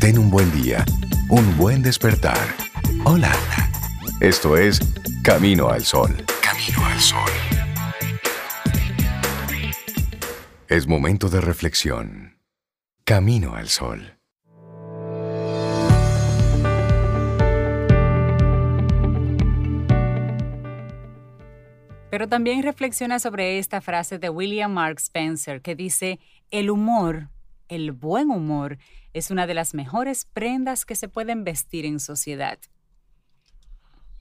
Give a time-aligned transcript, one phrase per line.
[0.00, 0.84] Ten un buen día,
[1.28, 2.38] un buen despertar.
[3.04, 3.32] Hola.
[4.20, 4.78] Esto es
[5.24, 6.14] Camino al Sol.
[6.40, 7.30] Camino al Sol.
[10.68, 12.38] Es momento de reflexión.
[13.04, 14.18] Camino al Sol.
[22.10, 26.20] Pero también reflexiona sobre esta frase de William Mark Spencer que dice,
[26.52, 27.30] el humor,
[27.68, 28.78] el buen humor,
[29.12, 32.58] es una de las mejores prendas que se pueden vestir en sociedad.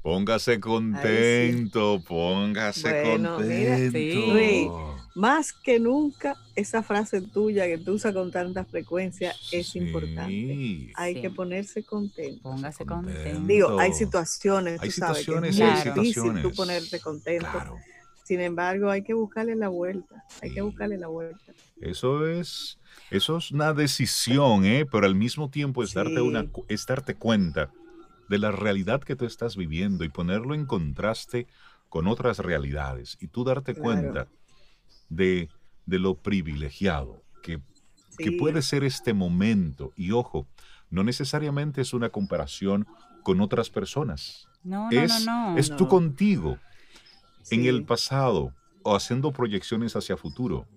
[0.01, 4.95] Póngase contento, póngase contento.
[5.15, 10.93] más que nunca, esa frase tuya que tú usas con tanta frecuencia es importante.
[10.95, 12.41] Hay que ponerse contento.
[12.43, 13.41] Póngase contento.
[13.41, 17.77] Digo, hay situaciones, tú sabes, que es difícil tú ponerte contento.
[18.27, 20.25] Sin embargo, hay que buscarle la vuelta.
[20.41, 21.53] Hay que buscarle la vuelta.
[21.79, 22.77] Eso es,
[23.09, 24.85] eso es una decisión, ¿eh?
[24.85, 27.71] pero al mismo tiempo es, darte una, es darte cuenta
[28.27, 31.47] de la realidad que tú estás viviendo y ponerlo en contraste
[31.87, 34.27] con otras realidades y tú darte cuenta
[35.07, 35.47] de,
[35.85, 37.61] lo privilegiado que,
[38.17, 39.93] que, puede ser este momento.
[39.95, 40.47] Y ojo,
[40.89, 42.87] no necesariamente es una comparación
[43.23, 44.49] con otras personas.
[44.65, 46.57] No, es, no, no, Es tú contigo,
[47.51, 48.53] en el pasado
[48.83, 50.67] o haciendo proyecciones hacia futuro.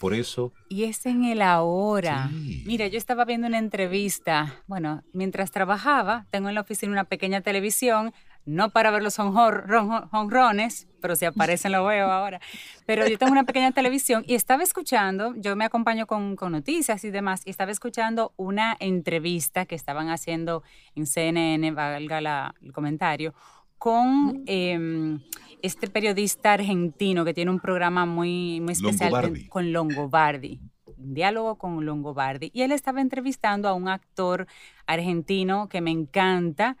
[0.00, 0.52] Por eso.
[0.68, 2.30] Y es en el ahora.
[2.64, 4.54] Mira, yo estaba viendo una entrevista.
[4.66, 8.12] Bueno, mientras trabajaba, tengo en la oficina una pequeña televisión,
[8.46, 12.40] no para ver los honrones, pero si aparecen lo veo ahora.
[12.86, 17.04] Pero yo tengo una pequeña televisión y estaba escuchando, yo me acompaño con, con, noticias
[17.04, 20.62] y demás, y estaba escuchando una entrevista que estaban haciendo
[20.94, 23.34] en CNN, valga el comentario,
[23.78, 25.20] con em,
[25.62, 30.60] este periodista argentino que tiene un programa muy, muy especial con Longobardi
[31.04, 32.50] un diálogo con Longobardi.
[32.52, 34.46] Y él estaba entrevistando a un actor
[34.86, 36.76] argentino que me encanta.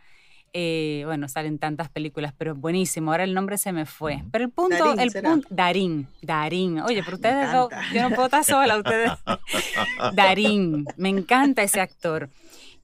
[0.56, 3.10] Eh, bueno, salen tantas películas, pero es buenísimo.
[3.10, 4.22] Ahora el nombre se me fue.
[4.30, 6.80] Pero el punto, el punto, Darín, Darín.
[6.80, 9.10] Oye, pero ustedes dos, yo no puedo estar sola, ustedes.
[10.14, 12.30] Darín, me encanta ese actor.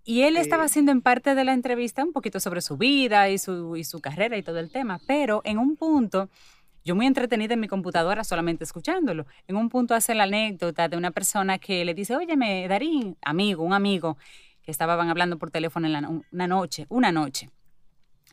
[0.04, 3.38] Y él estaba haciendo en parte de la entrevista un poquito sobre su vida y
[3.38, 6.30] su, y su carrera y todo el tema, pero en un punto,
[6.84, 10.96] yo muy entretenida en mi computadora solamente escuchándolo, en un punto hace la anécdota de
[10.96, 14.16] una persona que le dice, óyeme, Darín, amigo, un amigo,
[14.62, 17.50] que estaban hablando por teléfono en una noche, una noche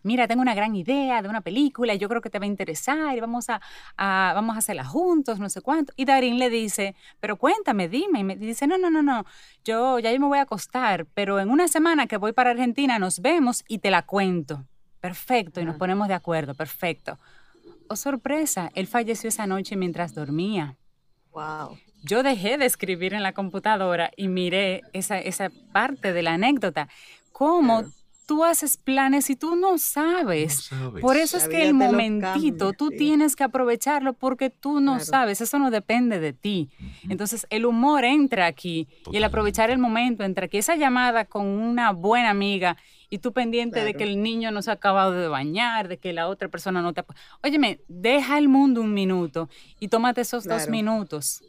[0.04, 3.16] mira, tengo una gran idea de una película, yo creo que te va a interesar
[3.16, 3.62] y vamos a,
[3.98, 5.94] vamos a hacerla juntos, no sé cuánto.
[5.96, 8.20] Y Darín le dice, pero cuéntame, dime.
[8.20, 9.26] Y me dice, no, no, no, no,
[9.64, 13.00] yo ya yo me voy a acostar, pero en una semana que voy para Argentina
[13.00, 14.66] nos vemos y te la cuento.
[15.00, 17.18] Perfecto, y nos ponemos de acuerdo, perfecto.
[17.88, 20.76] Oh, sorpresa, él falleció esa noche mientras dormía.
[21.32, 21.78] Wow.
[22.04, 26.90] Yo dejé de escribir en la computadora y miré esa, esa parte de la anécdota.
[27.32, 27.84] Cómo
[28.28, 30.70] tú haces planes y tú no sabes.
[31.02, 35.58] Por eso es que el momentito tú tienes que aprovecharlo porque tú no sabes, eso
[35.58, 36.70] no depende de ti.
[37.10, 40.58] Entonces el humor entra aquí y el aprovechar el momento entra aquí.
[40.58, 42.76] Esa llamada con una buena amiga
[43.10, 46.12] y tú pendiente de que el niño no se ha acabado de bañar, de que
[46.12, 47.06] la otra persona no te...
[47.42, 49.50] Óyeme, deja el mundo un minuto
[49.80, 51.42] y tómate esos dos minutos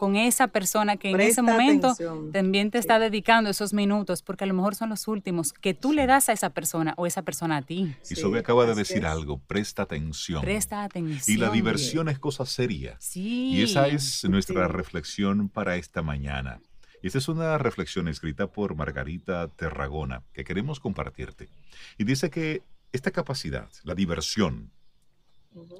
[0.00, 1.94] con esa persona que en ese momento
[2.32, 5.92] también te está dedicando esos minutos, porque a lo mejor son los últimos que tú
[5.92, 7.94] le das a esa persona o esa persona a ti.
[8.08, 10.40] Y Sobe acaba de decir algo, presta atención.
[10.40, 11.36] Presta atención.
[11.36, 12.96] Y la diversión es cosa seria.
[12.98, 13.50] Sí.
[13.52, 16.62] Y esa es nuestra reflexión para esta mañana.
[17.02, 21.50] Y esta es una reflexión escrita por Margarita Terragona que queremos compartirte.
[21.98, 22.62] Y dice que
[22.92, 24.70] esta capacidad, la diversión,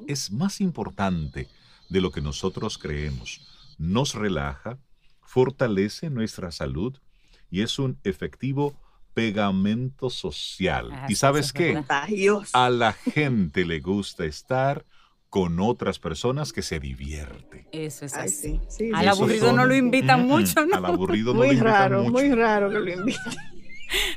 [0.06, 1.48] es más importante
[1.88, 4.78] de lo que nosotros creemos nos relaja,
[5.22, 6.98] fortalece nuestra salud
[7.50, 8.74] y es un efectivo
[9.14, 10.92] pegamento social.
[11.08, 11.82] ¿Y sabes qué?
[12.52, 14.84] A la gente le gusta estar
[15.30, 17.66] con otras personas que se divierte.
[17.72, 18.60] Eso es así.
[18.92, 20.76] al aburrido no lo invitan mucho, ¿no?
[20.76, 22.12] Al aburrido no lo invitan raro, mucho.
[22.12, 23.33] Muy raro que lo inviten.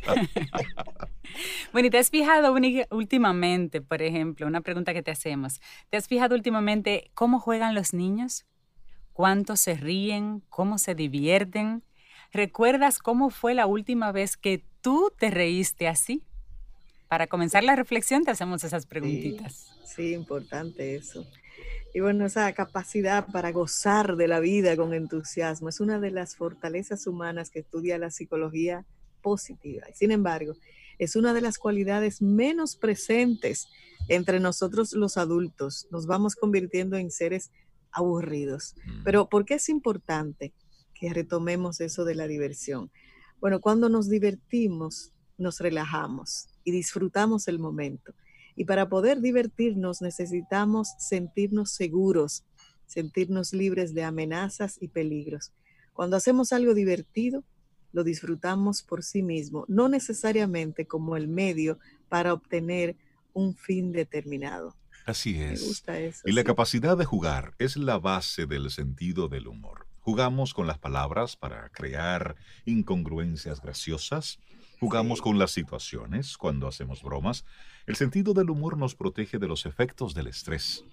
[1.71, 2.53] bueno, ¿y te has fijado
[2.91, 7.93] últimamente, por ejemplo, una pregunta que te hacemos, ¿te has fijado últimamente cómo juegan los
[7.93, 8.45] niños?
[9.13, 11.83] Cuánto se ríen, cómo se divierten.
[12.31, 16.23] ¿Recuerdas cómo fue la última vez que tú te reíste así?
[17.07, 19.69] Para comenzar la reflexión te hacemos esas preguntitas.
[19.85, 21.25] Sí, importante eso.
[21.93, 26.35] Y bueno, esa capacidad para gozar de la vida con entusiasmo es una de las
[26.35, 28.83] fortalezas humanas que estudia la psicología
[29.21, 29.85] positiva.
[29.93, 30.55] Sin embargo,
[30.97, 33.67] es una de las cualidades menos presentes
[34.07, 35.87] entre nosotros los adultos.
[35.91, 37.51] Nos vamos convirtiendo en seres
[37.93, 38.75] aburridos.
[38.85, 39.03] Mm.
[39.03, 40.53] Pero ¿por qué es importante
[40.93, 42.91] que retomemos eso de la diversión?
[43.39, 48.13] Bueno, cuando nos divertimos, nos relajamos y disfrutamos el momento.
[48.55, 52.45] Y para poder divertirnos necesitamos sentirnos seguros,
[52.85, 55.51] sentirnos libres de amenazas y peligros.
[55.93, 57.43] Cuando hacemos algo divertido,
[57.91, 61.79] lo disfrutamos por sí mismo, no necesariamente como el medio
[62.09, 62.95] para obtener
[63.33, 64.75] un fin determinado.
[65.05, 65.61] Así es.
[65.61, 66.21] Me gusta eso.
[66.25, 69.87] Y la capacidad de jugar es la base del sentido del humor.
[69.99, 72.35] Jugamos con las palabras para crear
[72.65, 74.39] incongruencias graciosas.
[74.79, 75.23] Jugamos Sí.
[75.23, 77.45] con las situaciones cuando hacemos bromas.
[77.85, 80.83] El sentido del humor nos protege de los efectos del estrés.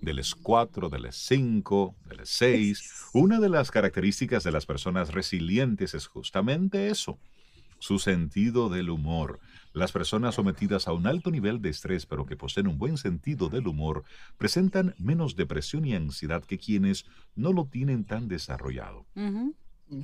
[0.00, 3.08] Del S4, del S5, del S6.
[3.14, 7.18] Una de las características de las personas resilientes es justamente eso,
[7.78, 9.40] su sentido del humor.
[9.74, 13.48] Las personas sometidas a un alto nivel de estrés pero que poseen un buen sentido
[13.48, 14.04] del humor
[14.38, 19.04] presentan menos depresión y ansiedad que quienes no lo tienen tan desarrollado.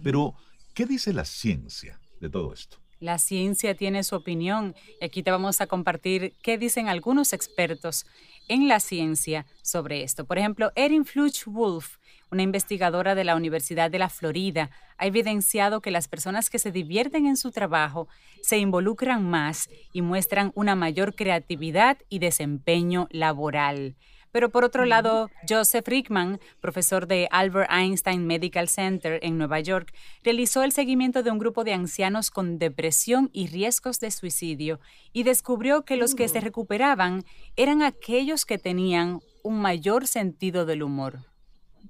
[0.02, 0.34] Pero,
[0.74, 2.78] ¿qué dice la ciencia de todo esto?
[2.98, 8.06] La ciencia tiene su opinión y aquí te vamos a compartir qué dicen algunos expertos
[8.48, 10.24] en la ciencia sobre esto.
[10.24, 11.98] Por ejemplo, Erin Fluch Wolf,
[12.30, 16.72] una investigadora de la Universidad de la Florida, ha evidenciado que las personas que se
[16.72, 18.08] divierten en su trabajo
[18.42, 23.96] se involucran más y muestran una mayor creatividad y desempeño laboral.
[24.32, 29.92] Pero por otro lado, Joseph Rickman, profesor de Albert Einstein Medical Center en Nueva York,
[30.22, 34.78] realizó el seguimiento de un grupo de ancianos con depresión y riesgos de suicidio
[35.12, 37.24] y descubrió que los que se recuperaban
[37.56, 41.29] eran aquellos que tenían un mayor sentido del humor.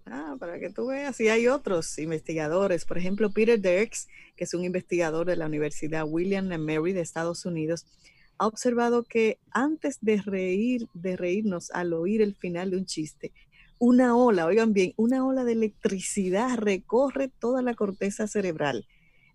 [0.07, 4.55] Ah, para que tú veas, y hay otros investigadores, por ejemplo, Peter Dirks, que es
[4.55, 7.87] un investigador de la Universidad William and Mary de Estados Unidos,
[8.39, 13.33] ha observado que antes de reír, de reírnos al oír el final de un chiste,
[13.79, 18.87] una ola, oigan bien, una ola de electricidad recorre toda la corteza cerebral,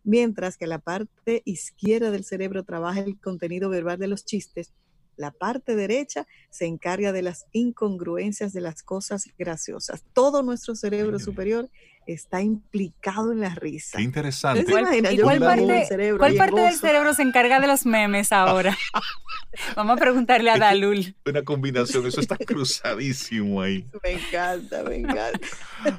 [0.03, 4.71] mientras que la parte izquierda del cerebro trabaja el contenido verbal de los chistes,
[5.17, 10.03] la parte derecha se encarga de las incongruencias de las cosas graciosas.
[10.13, 11.69] Todo nuestro cerebro Ay, superior
[12.07, 13.97] está implicado en la risa.
[13.97, 14.65] Qué interesante.
[14.65, 15.12] ¿Se imagina?
[15.12, 18.77] ¿Y Yo cuál parte, cerebro cuál del cerebro se encarga de los memes ahora?
[19.75, 21.15] Vamos a preguntarle a Dalul.
[21.25, 23.88] Una combinación, eso está cruzadísimo ahí.
[24.03, 25.39] Me encanta, me encanta.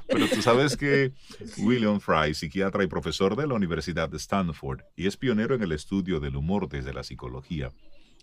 [0.07, 1.13] Pero tú sabes que
[1.59, 5.73] William Fry, psiquiatra y profesor de la Universidad de Stanford, y es pionero en el
[5.73, 7.73] estudio del humor desde la psicología,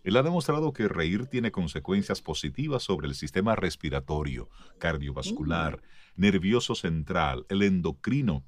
[0.03, 5.81] él ha demostrado que reír tiene consecuencias positivas sobre el sistema respiratorio, cardiovascular,
[6.15, 8.43] nervioso central, el endocrino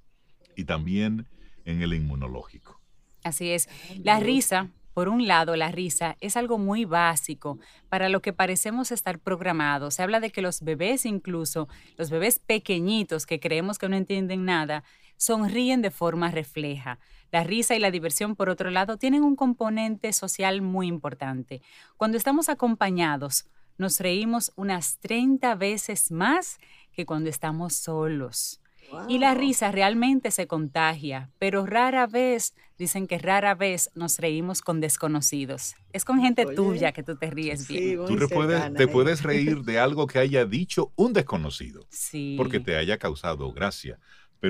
[0.56, 1.28] y también
[1.64, 2.80] en el inmunológico.
[3.24, 3.70] Así es.
[4.04, 7.58] La risa, por un lado, la risa es algo muy básico
[7.90, 9.96] para lo que parecemos estar programados.
[9.96, 11.68] Se habla de que los bebés, incluso
[11.98, 14.84] los bebés pequeñitos que creemos que no entienden nada,
[15.18, 17.00] sonríen de forma refleja.
[17.32, 21.62] La risa y la diversión, por otro lado, tienen un componente social muy importante.
[21.98, 23.46] Cuando estamos acompañados,
[23.78, 26.58] nos reímos unas 30 veces más
[26.94, 28.62] que cuando estamos solos.
[29.10, 34.62] Y la risa realmente se contagia, pero rara vez, dicen que rara vez nos reímos
[34.62, 35.74] con desconocidos.
[35.92, 37.98] Es con gente Oye, tuya que tú te ríes Sí, bien.
[38.02, 38.88] muy Tú te puedes, te ¿eh?
[38.88, 42.36] puedes reír de algo que haya dicho un desconocido, Sí.
[42.38, 43.98] porque te haya causado gracia,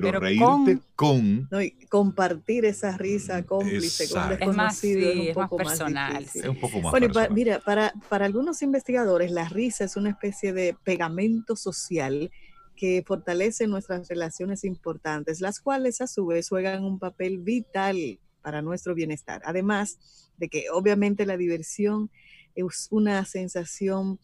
[0.02, 4.32] pero, Pero reírte con, No, y compartir esa risa cómplice con.
[4.32, 6.42] Es más, desconocido sí, es un es más poco más personal, difícil.
[6.44, 7.34] es un poco más Bueno, y pa- personal.
[7.36, 12.32] mira, para, para algunos investigadores la risa es una especie de pegamento social
[12.76, 18.62] que fortalece nuestras relaciones importantes, las cuales a su vez juegan un papel vital para
[18.62, 19.42] nuestro bienestar.
[19.46, 19.98] Además
[20.38, 22.12] de que obviamente la diversión
[22.54, 24.20] es una sensación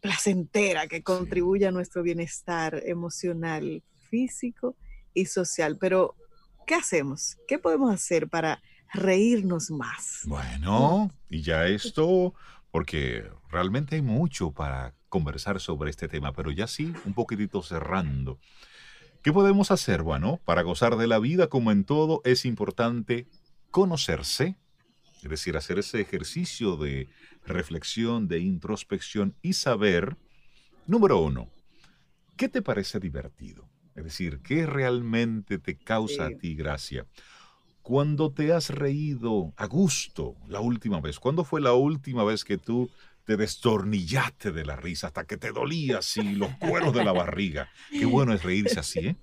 [0.00, 4.76] placentera que contribuye a nuestro bienestar emocional, físico
[5.16, 5.76] y social.
[5.80, 6.14] Pero,
[6.66, 7.36] ¿qué hacemos?
[7.48, 10.20] ¿Qué podemos hacer para reírnos más?
[10.24, 12.34] Bueno, y ya esto,
[12.70, 18.38] porque realmente hay mucho para conversar sobre este tema, pero ya sí, un poquitito cerrando.
[19.22, 20.02] ¿Qué podemos hacer?
[20.02, 23.26] Bueno, para gozar de la vida, como en todo, es importante
[23.70, 24.56] conocerse,
[25.22, 27.08] es decir, hacer ese ejercicio de
[27.44, 30.16] reflexión, de introspección y saber,
[30.86, 31.50] número uno,
[32.36, 33.68] ¿qué te parece divertido?
[33.96, 36.34] Es decir, ¿qué realmente te causa Sí.
[36.34, 37.06] a ti gracia?
[37.82, 42.58] Cuando te has reído a gusto la última vez, ¿cuándo fue la última vez que
[42.58, 42.90] tú
[43.24, 47.68] te destornillaste de la risa hasta que te dolía así los cueros de la barriga?
[47.90, 49.16] Qué bueno es reírse así, ¿eh?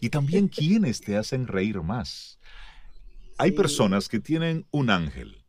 [0.00, 2.38] Y también quiénes te hacen reír más.
[3.38, 3.56] Hay Sí.
[3.56, 5.44] personas que tienen un ángel,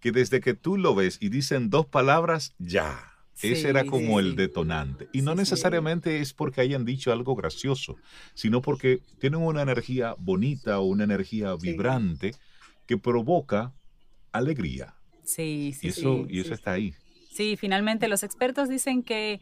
[0.00, 3.11] que desde que tú lo ves y dicen dos palabras, ya,
[3.42, 5.08] Ese era como el detonante.
[5.12, 7.96] Y no necesariamente es porque hayan dicho algo gracioso,
[8.34, 12.32] sino porque tienen una energía bonita o una energía vibrante
[12.86, 13.72] que provoca
[14.32, 14.94] alegría.
[15.24, 15.86] Sí, sí.
[15.86, 16.94] Y eso, y eso está ahí.
[17.30, 19.40] Sí, finalmente los expertos dicen que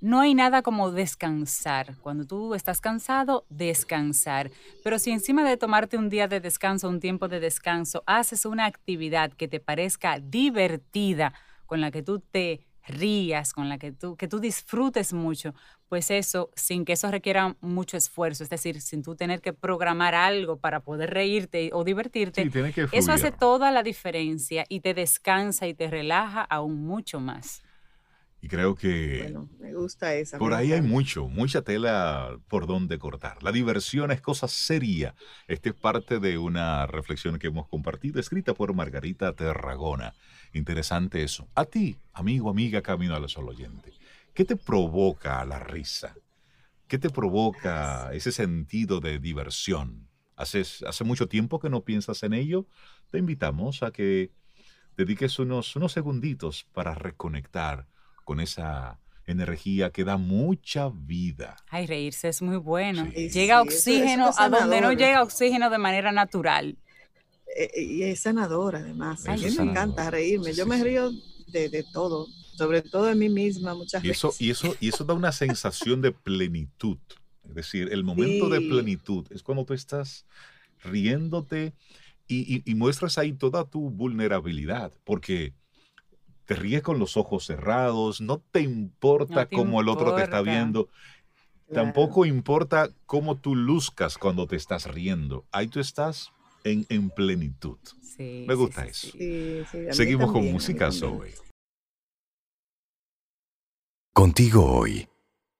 [0.00, 1.96] no hay nada como descansar.
[2.00, 4.50] Cuando tú estás cansado, descansar.
[4.84, 8.66] Pero si encima de tomarte un día de descanso, un tiempo de descanso, haces una
[8.66, 11.34] actividad que te parezca divertida,
[11.66, 15.54] con la que tú te rías, con la que tú, que tú disfrutes mucho,
[15.88, 20.14] pues eso, sin que eso requiera mucho esfuerzo, es decir, sin tú tener que programar
[20.14, 22.50] algo para poder reírte o divertirte,
[22.92, 27.62] eso hace toda la diferencia y te descansa y te relaja aún mucho más.
[28.40, 30.38] Y creo que bueno, me gusta esa.
[30.38, 33.42] Por ahí hay mucho, mucha tela por donde cortar.
[33.42, 35.14] La diversión es cosa seria.
[35.48, 40.14] Esta es parte de una reflexión que hemos compartido, escrita por Margarita Terragona.
[40.52, 41.48] Interesante eso.
[41.54, 43.92] A ti, amigo, amiga, camino al sol oyente,
[44.34, 46.14] ¿qué te provoca la risa?
[46.86, 50.08] ¿Qué te provoca ese sentido de diversión?
[50.36, 52.66] ¿Haces, ¿Hace mucho tiempo que no piensas en ello?
[53.10, 54.30] Te invitamos a que
[54.96, 57.86] dediques unos, unos segunditos para reconectar
[58.28, 61.56] con esa energía que da mucha vida.
[61.70, 63.06] Ay, reírse es muy bueno.
[63.06, 66.76] Llega oxígeno a donde no llega oxígeno de manera natural.
[67.56, 69.26] Eh, eh, y es sanador además.
[69.26, 70.52] a mí me encanta reírme.
[70.52, 71.10] Yo me río
[71.46, 72.26] de, todo,
[72.58, 74.42] sobre todo de mí misma muchas y eso, veces.
[74.42, 76.98] Y eso, y eso da una sensación de plenitud.
[77.48, 80.26] Es decir, el momento de plenitud es cuando tú estás
[80.84, 81.72] riéndote
[82.26, 85.54] y, muestras ahí toda tu vulnerabilidad, porque
[86.48, 90.88] te ríes con los ojos cerrados, no te importa cómo el otro te está viendo.
[91.74, 95.44] Tampoco importa cómo tú luzcas cuando te estás riendo.
[95.52, 96.32] Ahí tú estás
[96.64, 97.76] en, plenitud.
[98.18, 99.08] Me gusta eso.
[99.90, 101.34] Seguimos con música, Zoe.
[104.14, 105.06] Contigo hoy,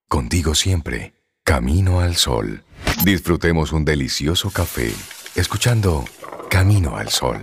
[0.09, 1.13] contigo siempre,
[1.45, 2.65] camino al sol.
[3.05, 4.91] Disfrutemos un delicioso café,
[5.37, 6.07] escuchando
[6.49, 7.39] Camino al Sol.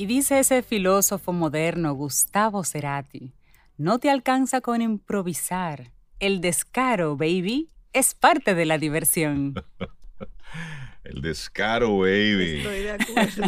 [0.00, 3.34] Y dice ese filósofo moderno Gustavo Cerati,
[3.76, 5.90] no te alcanza con improvisar.
[6.20, 9.54] El descaro, baby, es parte de la diversión.
[11.02, 12.58] El descaro, baby.
[12.58, 13.42] Estoy de acuerdo.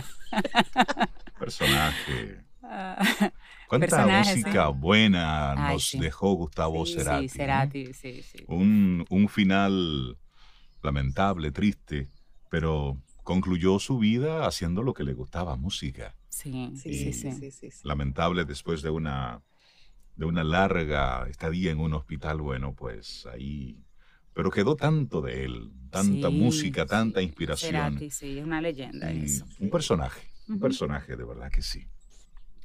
[1.38, 2.40] Personaje.
[2.64, 3.00] Ah,
[3.68, 7.28] ¿Cuánta música buena nos dejó Gustavo Cerati?
[7.28, 8.44] Sí, Cerati, sí, sí.
[8.48, 10.18] Un, un final
[10.82, 12.08] lamentable, triste,
[12.48, 16.16] pero concluyó su vida haciendo lo que le gustaba, música.
[16.30, 19.42] Sí, sí, sí, sí, Lamentable después de una
[20.20, 23.82] de una larga estadía en un hospital, bueno, pues ahí...
[24.34, 27.72] Pero quedó tanto de él, tanta música, tanta inspiración.
[27.72, 29.46] Cerati, sí, es una leyenda eso.
[29.58, 31.86] Un personaje, un personaje de verdad que sí.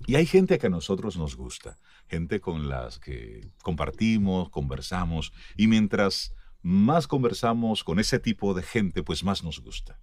[0.05, 5.67] Y hay gente que a nosotros nos gusta, gente con las que compartimos, conversamos, y
[5.67, 9.99] mientras más conversamos con ese tipo de gente, pues más nos gusta.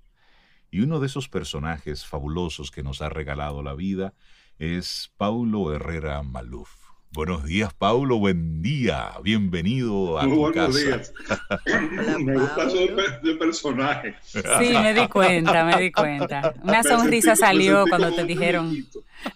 [0.75, 4.15] Y uno de esos personajes fabulosos que nos ha regalado la vida
[4.59, 6.71] es Paulo Herrera Maluf.
[7.11, 8.17] Buenos días, Paulo.
[8.17, 9.11] Buen día.
[9.23, 11.13] Bienvenido a Muy tu buenos días.
[12.21, 14.15] me gusta su personaje.
[14.25, 16.55] Sí, me di cuenta, me di cuenta.
[16.63, 18.75] Una sonrisa salió cuando te dijeron.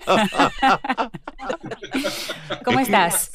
[2.65, 3.33] ¿Cómo estás?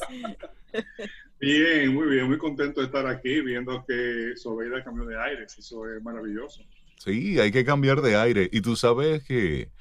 [1.38, 5.44] Bien, muy bien, muy contento de estar aquí viendo que Sobeida cambió de aire.
[5.44, 6.64] Eso es maravilloso.
[7.04, 8.48] Sí, hay que cambiar de aire.
[8.52, 9.72] Y tú sabes que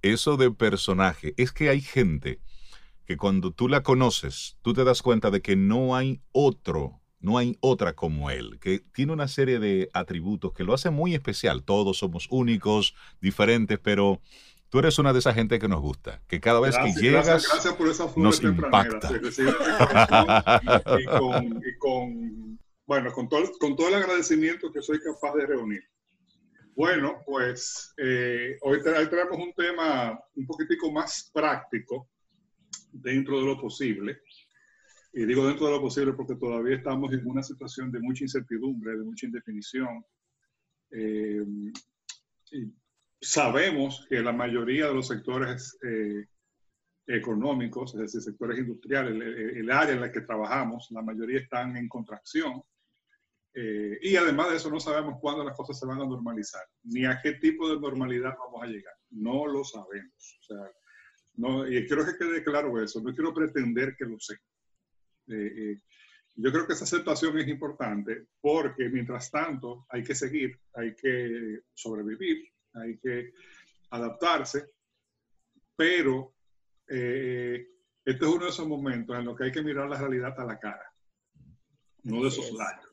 [0.00, 2.40] eso de personaje es que hay gente
[3.04, 7.36] que cuando tú la conoces, tú te das cuenta de que no hay otro, no
[7.36, 11.64] hay otra como él, que tiene una serie de atributos que lo hace muy especial.
[11.64, 14.22] Todos somos únicos, diferentes, pero
[14.70, 17.44] tú eres una de esa gente que nos gusta, que cada vez que llegas
[18.16, 19.10] nos impacta.
[20.98, 25.82] y, con, bueno, con todo, con todo el agradecimiento que soy capaz de reunir.
[26.80, 32.08] Bueno, pues eh, hoy, tenemos un tema un poquitico más práctico,
[32.90, 34.22] dentro de lo posible.
[35.12, 38.96] Y digo dentro de lo posible porque todavía estamos en una situación de mucha incertidumbre,
[38.96, 40.02] de mucha indefinición.
[40.90, 41.44] Eh,
[43.20, 46.28] sabemos que la mayoría de los sectores eh,
[47.06, 51.90] económicos, es decir, sectores industriales, el, área en la que trabajamos, la mayoría están en
[51.90, 52.62] contracción.
[53.54, 57.04] Eh, y además de eso, no sabemos cuándo las cosas se van a normalizar, ni
[57.04, 58.94] a qué tipo de normalidad vamos a llegar.
[59.10, 60.38] No lo sabemos.
[60.40, 60.70] O sea,
[61.36, 64.34] no, y quiero que quede claro eso, no quiero pretender que lo sé.
[65.28, 65.80] Eh, eh,
[66.36, 71.60] yo creo que esa aceptación es importante porque mientras tanto hay que seguir, hay que
[71.74, 73.32] sobrevivir, hay que
[73.90, 74.70] adaptarse,
[75.76, 76.34] pero
[76.88, 77.68] eh,
[78.04, 80.44] este es uno de esos momentos en los que hay que mirar la realidad a
[80.44, 80.92] la cara,
[82.04, 82.89] no de esos lados,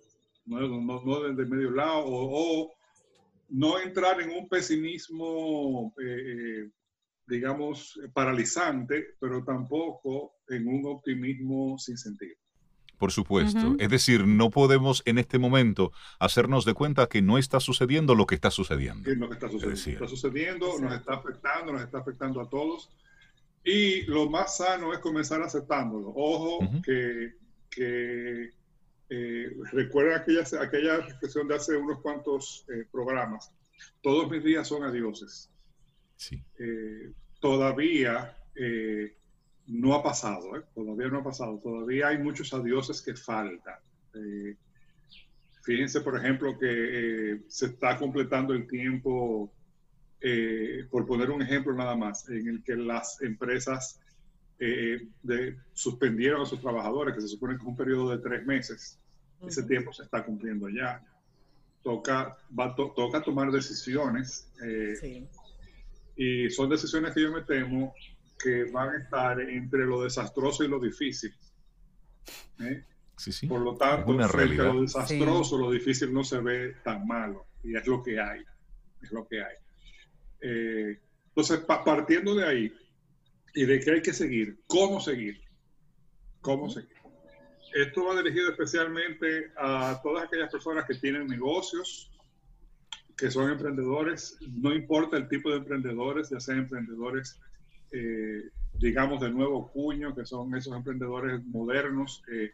[0.48, 2.72] no, no, no desde medio lado, o,
[3.50, 6.70] no entrar en un pesimismo, eh, eh,
[7.28, 12.36] digamos, paralizante, pero tampoco en un optimismo sin sentido.
[12.98, 13.76] Por supuesto.
[13.78, 18.26] Es decir, no podemos en este momento hacernos de cuenta que no está sucediendo lo
[18.26, 19.08] que está sucediendo.
[19.14, 20.06] lo que está sucediendo.
[20.06, 22.90] está sucediendo, nos está afectando, nos está afectando a todos.
[23.64, 26.12] Y lo más sano es comenzar aceptándolo.
[26.16, 27.36] Ojo, que,
[27.70, 28.50] que
[29.10, 33.52] eh, recuerden aquella, aquella reflexión de hace unos cuantos eh, programas.
[34.02, 35.50] Todos mis días son adioses.
[36.16, 36.42] Sí.
[36.60, 39.16] Eh, todavía eh,
[39.68, 43.80] no ha pasado, todavía no ha pasado, todavía hay muchos adioses que faltan.
[45.64, 49.54] Fíjense, por ejemplo, que se está completando el tiempo,
[50.90, 54.00] por poner un ejemplo nada más, en el que las empresas
[55.74, 59.00] suspendieron a sus trabajadores, que se supone que es un periodo de tres meses.
[59.46, 61.04] Ese tiempo se está cumpliendo ya.
[61.84, 62.38] Toca,
[62.76, 64.52] toca tomar decisiones.
[66.16, 67.94] Y son decisiones que yo me temo
[68.40, 71.34] que van a estar entre lo desastroso y lo difícil.
[72.60, 72.84] ¿eh?
[73.48, 77.46] Por lo tanto, Una frente a lo desastroso, lo difícil no se ve tan malo.
[77.64, 78.44] Y es lo que hay.
[79.02, 79.56] Es lo que hay.
[80.42, 81.00] Eh,
[81.30, 82.74] entonces, partiendo de ahí
[83.58, 85.42] y de qué hay que seguir, cómo seguir,
[86.42, 86.96] cómo seguir.
[87.74, 92.12] Esto va dirigido especialmente a todas aquellas personas que tienen negocios,
[93.18, 97.40] que son emprendedores, no importa el tipo de emprendedores, ya sean emprendedores
[97.92, 102.54] eh, digamos, de nuevo cuño, que son esos emprendedores modernos que,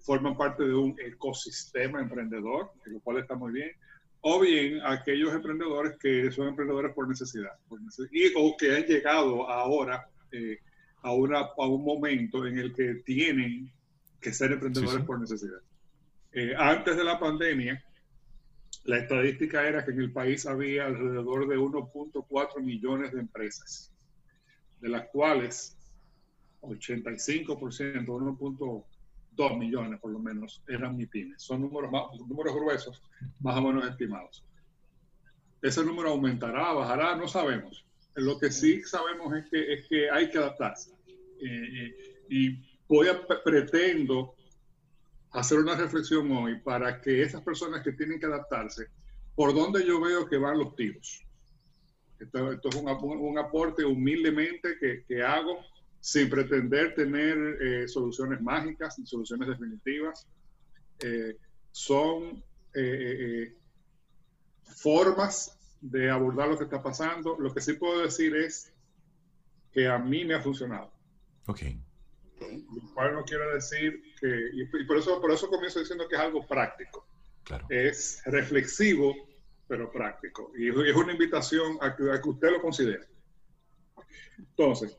[0.00, 3.70] forman parte de un ecosistema emprendedor, lo cual está muy bien,
[4.28, 7.52] o bien aquellos emprendedores que son emprendedores por necesidad,
[8.10, 10.58] y, o que han llegado ahora eh,
[11.02, 13.72] a, una, a un momento en el que tienen
[14.20, 15.60] que ser emprendedores por necesidad.
[16.32, 17.80] Eh, antes de la pandemia,
[18.82, 23.92] la estadística era que en el país había alrededor de 1.4 millones de empresas,
[24.80, 25.78] de las cuales
[26.62, 28.84] 85%,
[29.36, 31.42] 1.2 millones por lo menos, eran MIPIMES.
[31.42, 31.90] Son números,
[32.26, 33.02] números gruesos,
[33.40, 34.44] más o menos estimados.
[35.62, 37.84] Ese número aumentará, bajará, no sabemos.
[38.14, 40.92] Lo que sí sabemos es que, es que hay que adaptarse.
[41.40, 44.34] Eh, eh, y voy a, pretendo
[45.32, 48.86] hacer una reflexión hoy para que esas personas que tienen que adaptarse,
[49.34, 51.22] por dónde yo veo que van los tiros.
[52.18, 55.60] Esto, es un, aporte humildemente que, hago
[56.06, 60.24] sin pretender tener eh, soluciones mágicas ni soluciones definitivas.
[61.00, 61.36] Eh,
[61.72, 63.52] son eh,
[64.62, 67.36] formas de abordar lo que está pasando.
[67.40, 68.72] Lo que sí puedo decir es
[69.72, 70.92] que a mí me ha funcionado.
[71.48, 71.82] Okay.
[72.38, 76.20] Lo cual no quiere decir que, y por eso, por eso comienzo diciendo que es
[76.20, 77.04] algo práctico.
[77.42, 77.66] Claro.
[77.68, 79.12] Es reflexivo,
[79.66, 80.52] pero práctico.
[80.56, 83.08] Y es una invitación a que, a que usted lo considere.
[84.38, 84.96] Entonces,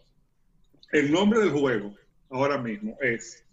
[0.92, 1.96] el nombre del juego
[2.30, 3.46] ahora mismo es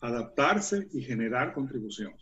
[0.00, 2.14] adaptarse y generar contribución.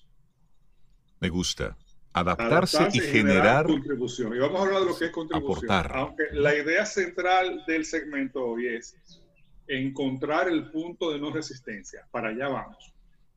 [1.21, 1.77] Me gusta.
[2.13, 4.35] Adaptarse, y, generar, contribución.
[4.35, 5.71] Y vamos a hablar de lo que es contribución.
[5.71, 5.97] Aportar.
[5.97, 8.97] Aunque la idea central del segmento hoy es
[9.69, 12.07] encontrar el punto de no resistencia.
[12.11, 12.93] Para allá vamos.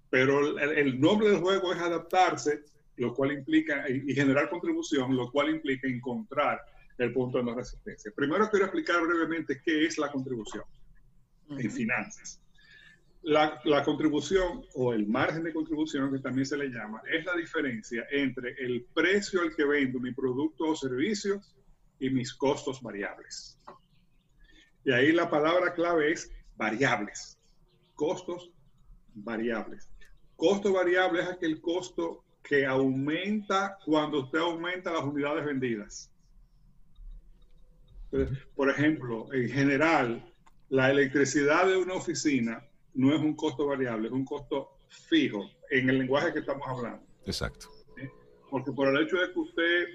[0.09, 2.63] Pero el, nombre del juego es adaptarse,
[2.97, 6.59] lo cual implica, y, generar contribución, lo cual implica encontrar
[6.97, 8.11] el punto de no resistencia.
[8.15, 10.63] Primero quiero explicar brevemente qué es la contribución
[11.49, 12.39] en finanzas.
[13.21, 17.35] La, la, contribución o el margen de contribución, que también se le llama, es la
[17.35, 21.41] diferencia entre el precio al que vendo mi producto o servicio
[21.99, 23.57] y mis costos variables.
[24.83, 27.39] Y ahí la palabra clave es variables.
[27.95, 28.51] Costos
[29.13, 29.89] variables.
[30.35, 36.11] Costo variable es aquel costo que aumenta cuando usted aumenta las unidades vendidas.
[38.55, 40.33] Por ejemplo, en general,
[40.69, 45.89] la electricidad de una oficina no es un costo variable, es un costo fijo en
[45.89, 47.03] el lenguaje que estamos hablando.
[47.25, 47.67] Exacto.
[48.49, 49.85] Porque por el hecho de que usted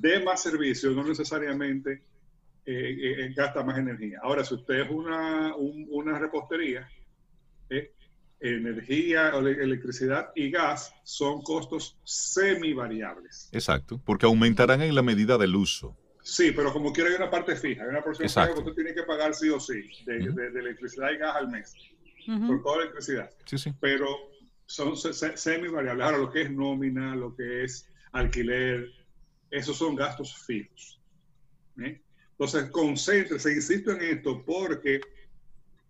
[0.00, 2.02] dé más servicios, no necesariamente
[2.64, 4.20] eh, eh, gasta más energía.
[4.22, 6.88] Ahora, si usted es una, una repostería,
[7.70, 7.92] eh,
[8.40, 13.48] energía, electricidad y gas son costos semivariables.
[13.52, 15.96] Exacto, porque aumentarán en la medida del uso.
[16.28, 19.02] Sí, pero como quiera hay una parte fija, hay una porción que usted tiene que
[19.04, 21.74] pagar sí o sí de, electricidad y gas al mes,
[22.46, 23.30] por toda electricidad.
[23.46, 23.72] Sí, sí.
[23.80, 24.06] Pero
[24.66, 26.04] son semivariables.
[26.04, 28.92] Ahora, lo que es nómina, lo que es alquiler,
[29.50, 31.00] Esos son gastos fijos.
[31.82, 31.98] ¿eh?
[32.32, 35.00] Entonces, concéntrese, insisto en esto, porque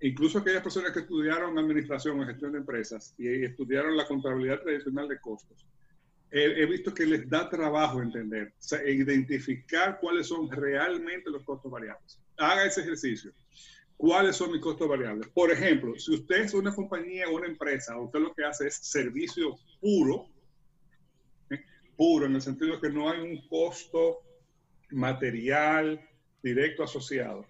[0.00, 5.08] incluso aquellas personas que estudiaron administración o gestión de empresas y estudiaron la contabilidad tradicional
[5.08, 5.66] de costos,
[6.30, 8.52] he, visto que les da trabajo entender,
[8.84, 12.20] e identificar cuáles son realmente los costos variables.
[12.36, 13.32] Haga ese ejercicio.
[13.96, 15.28] ¿Cuáles son mis costos variables?
[15.28, 18.76] Por ejemplo, si usted es una compañía o una empresa, usted lo que hace es
[18.76, 20.28] servicio puro,
[21.50, 21.64] ¿eh?
[21.96, 24.18] puro en el sentido de que no hay un costo
[24.90, 26.00] material
[26.42, 27.44] directo asociado,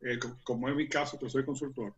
[0.00, 1.94] eh, como en mi caso, que soy consultor.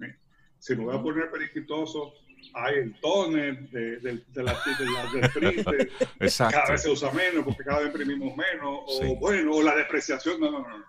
[0.00, 0.16] ¿eh?
[0.58, 2.14] Si me voy a poner periquitoso,
[2.54, 5.90] hay el toner de, de, de la, de
[6.38, 10.40] cada vez se usa menos porque cada vez imprimimos menos, o bueno, o la depreciación,
[10.40, 10.84] no, no, no.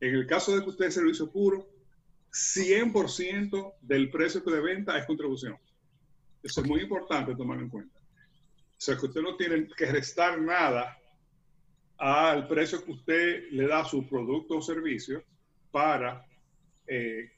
[0.00, 1.68] En el caso de que usted es servicio puro,
[2.32, 5.56] 100% del precio de venta es contribución.
[6.42, 7.98] Eso es muy importante tomar en cuenta.
[7.98, 10.96] O sea, que usted no tiene que restar nada
[11.96, 15.24] al precio que usted le da a su producto o servicio
[15.72, 16.24] para
[16.86, 17.32] eh,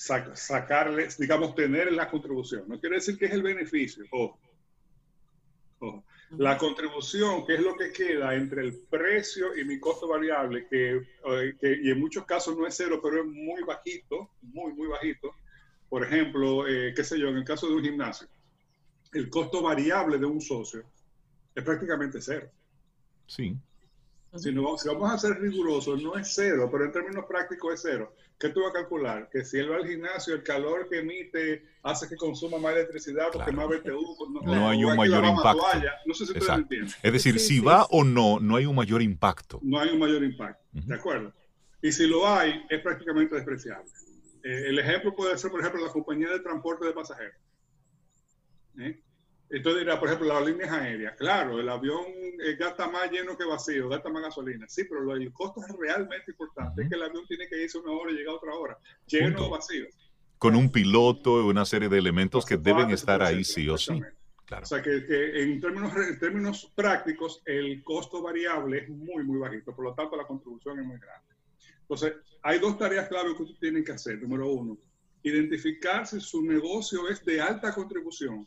[0.00, 2.64] sacarle, digamos, tener la contribución.
[2.66, 4.04] No quiere decir que es el beneficio.
[4.10, 4.38] Ojo.
[6.30, 10.96] La contribución, que es lo que queda entre el precio y mi costo variable, que,
[10.96, 14.86] eh, que, y en muchos casos no es cero, pero es muy bajito, muy, muy
[14.86, 15.34] bajito.
[15.88, 18.28] Por ejemplo, eh, qué sé yo, en el caso de un gimnasio,
[19.12, 20.84] el costo variable de un socio
[21.54, 22.48] es prácticamente cero.
[23.26, 23.56] Sí.
[24.36, 27.82] Si, no, si vamos a ser rigurosos, no es cero, pero en términos prácticos es
[27.82, 28.14] cero.
[28.38, 29.28] ¿Qué tú vas a calcular?
[29.30, 33.26] Que si él va al gimnasio, el calor que emite hace que consuma más electricidad
[33.32, 34.16] porque más BTU.
[34.16, 35.62] Pues no, no hay un mayor impacto.
[36.06, 36.94] No sé si ustedes entienden.
[37.02, 39.58] Es decir, si va o no, no hay un mayor impacto.
[39.62, 41.32] No hay un mayor impacto, ¿de acuerdo?
[41.82, 43.90] Y si lo hay, es prácticamente despreciable.
[44.44, 47.36] Eh, el ejemplo puede ser, por ejemplo, la compañía de transporte de pasajeros.
[48.78, 49.02] ¿Eh?
[49.50, 51.16] Entonces dirá, por ejemplo, las líneas aéreas.
[51.16, 52.04] Claro, el avión
[52.40, 54.66] eh, gasta más lleno que vacío, gasta más gasolina.
[54.68, 56.82] Sí, pero lo, el costo es realmente importante.
[56.82, 59.50] Es que el avión tiene que irse una hora y llegar otra hora, lleno o
[59.50, 59.86] vacío.
[60.38, 64.00] Con un piloto y una serie de elementos que deben estar ahí sí o sí.
[64.44, 64.62] Claro.
[64.62, 69.74] O sea que, en, términos, en términos prácticos el costo variable es muy, muy bajito.
[69.74, 71.34] Por lo tanto, la contribución es muy grande.
[71.82, 74.22] Entonces, hay dos tareas clave que usted tiene que hacer.
[74.22, 74.78] Número uno,
[75.24, 78.46] identificar si su negocio es de alta contribución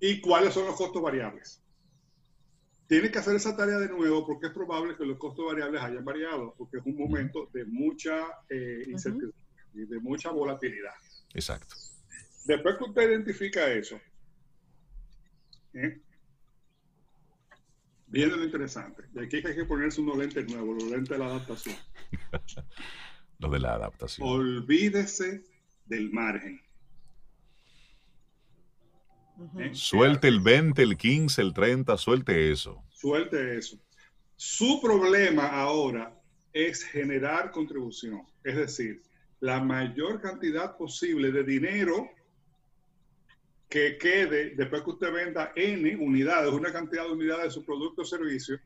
[0.00, 1.62] ¿Y cuáles son los costos variables?
[2.86, 6.04] Tiene que hacer esa tarea de nuevo porque es probable que los costos variables hayan
[6.04, 9.38] variado, porque es un momento de mucha eh, incertidumbre
[9.74, 10.94] y de mucha volatilidad.
[11.34, 11.74] Exacto.
[12.46, 14.00] Después que usted identifica eso,
[15.74, 16.00] ¿eh?
[18.06, 19.04] viene lo interesante.
[19.14, 21.76] Y aquí hay que ponerse unos lentes nuevos, los lentes de la adaptación.
[23.38, 24.28] lo de la adaptación.
[24.28, 25.44] Olvídese
[25.86, 26.60] del margen.
[29.58, 29.70] ¿Eh?
[29.72, 32.82] Suelte el 20, el 15, el 30, suelte eso.
[32.90, 33.78] Suelte eso.
[34.34, 36.14] Su problema ahora
[36.52, 39.02] es generar contribución, es decir,
[39.40, 42.10] la mayor cantidad posible de dinero
[43.68, 48.02] que quede después que usted venda N unidades, una cantidad de unidades de su producto
[48.02, 48.58] o servicio,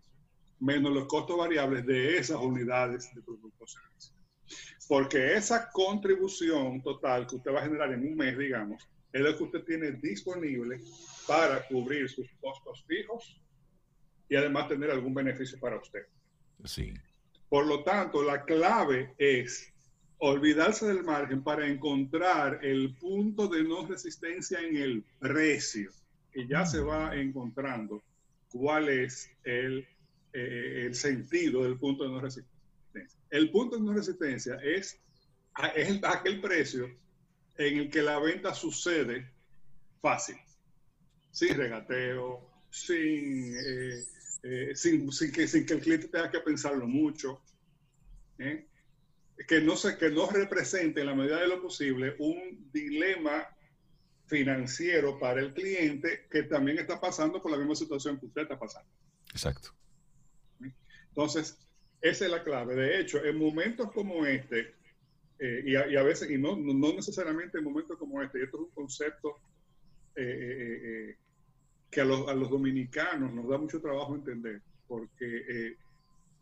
[0.61, 4.15] menos los costos variables de esas unidades de producto o servicio.
[4.89, 9.37] Porque esa contribución total que usted va a generar en un mes, digamos, es lo
[9.37, 10.81] que usted tiene disponible
[11.27, 13.41] para cubrir sus costos fijos
[14.29, 16.07] y además tener algún beneficio para usted.
[16.65, 16.95] Sí.
[17.49, 19.73] Por lo tanto, la clave es
[20.19, 25.91] olvidarse del margen para encontrar el punto de no resistencia en el precio
[26.33, 28.03] y ya se va encontrando
[28.49, 29.87] cuál es el,
[30.33, 33.21] eh, el sentido del punto de no resistencia.
[33.31, 34.99] El punto de no resistencia es,
[35.75, 36.89] es aquel precio
[37.57, 39.31] en el que la venta sucede
[40.01, 40.37] fácil,
[41.31, 44.05] sin regateo, sin, eh,
[44.43, 47.41] eh, sin, que, sin, que, el cliente tenga que pensarlo mucho,
[48.39, 48.67] ¿eh?
[49.47, 53.47] que, no se, que no represente en la medida de lo posible un dilema
[54.27, 58.59] financiero para el cliente que también está pasando por la misma situación que usted está
[58.59, 58.89] pasando.
[59.31, 59.71] Exacto.
[61.09, 61.59] Entonces,
[62.01, 62.75] esa es la clave.
[62.75, 64.75] De hecho, en momentos como este,
[65.45, 68.71] eh, y, a, veces, y no, no, necesariamente en momentos como este, esto es un
[68.71, 69.41] concepto
[70.15, 71.17] eh, eh,
[71.91, 75.77] que a los, a los, dominicanos nos da mucho trabajo entender, porque,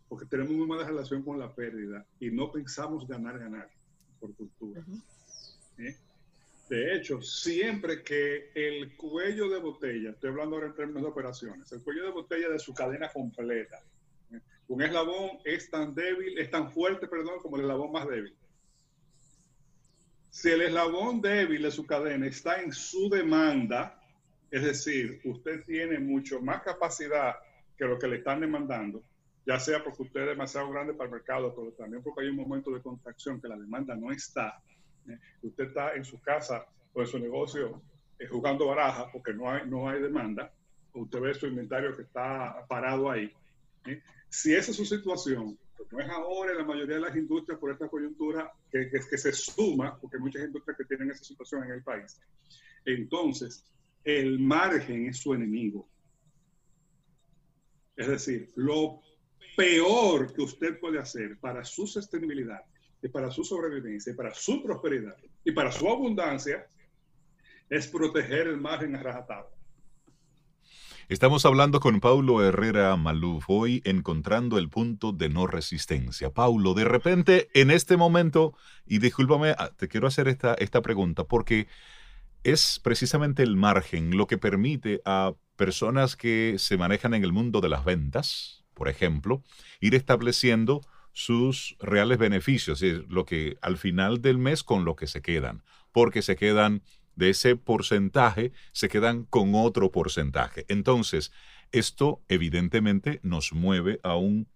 [0.06, 3.70] porque tenemos muy mala relación con la pérdida y no pensamos ganar, ganar
[4.20, 4.84] por cultura.
[6.68, 11.72] De hecho, siempre que el cuello de botella, estoy hablando ahora en términos de operaciones,
[11.72, 13.82] el cuello de botella de su cadena completa,
[14.68, 18.36] un eslabón es tan débil, es tan fuerte, perdón, como el eslabón más débil.
[20.30, 23.96] Si el eslabón débil de su cadena está en su demanda,
[24.52, 27.36] Es decir, usted tiene mucho más capacidad
[27.76, 29.02] que lo que le están demandando,
[29.46, 32.36] ya sea porque usted es demasiado grande para el mercado, pero también porque hay un
[32.36, 34.60] momento de contracción que la demanda no está.
[35.08, 35.18] ¿eh?
[35.42, 37.80] Usted está en su casa o en su negocio
[38.18, 40.52] eh, jugando baraja porque no hay, no hay demanda,
[40.94, 43.32] usted ve su inventario que está parado ahí.
[43.86, 44.02] ¿eh?
[44.28, 45.56] Si esa es su situación,
[45.90, 49.98] no es ahora en la mayoría de las industrias por esta coyuntura que, se suma,
[50.00, 52.20] porque hay muchas industrias que tienen esa situación en el país.
[52.84, 53.64] Entonces,
[54.04, 55.88] el margen es su enemigo.
[57.96, 59.00] Es decir, lo
[59.56, 62.62] peor que usted puede hacer para su sostenibilidad
[63.02, 66.66] y para su sobrevivencia y para su prosperidad y para su abundancia
[67.68, 69.59] es proteger el margen a rajatabla.
[71.10, 76.30] Estamos hablando con Paulo Herrera Maluf hoy encontrando el punto de no resistencia.
[76.30, 78.54] Paulo, de repente en este momento,
[78.86, 81.66] y discúlpame, ah, te quiero hacer esta, esta pregunta porque
[82.44, 87.60] es precisamente el margen lo que permite a personas que se manejan en el mundo
[87.60, 89.42] de las ventas, por ejemplo,
[89.80, 90.80] ir estableciendo
[91.12, 95.64] sus reales beneficios, es lo que al final del mes con lo que se quedan,
[95.90, 96.82] porque se quedan
[97.20, 100.64] de ese porcentaje, se quedan con otro porcentaje.
[100.68, 101.30] Entonces,
[101.70, 104.48] esto evidentemente nos mueve a un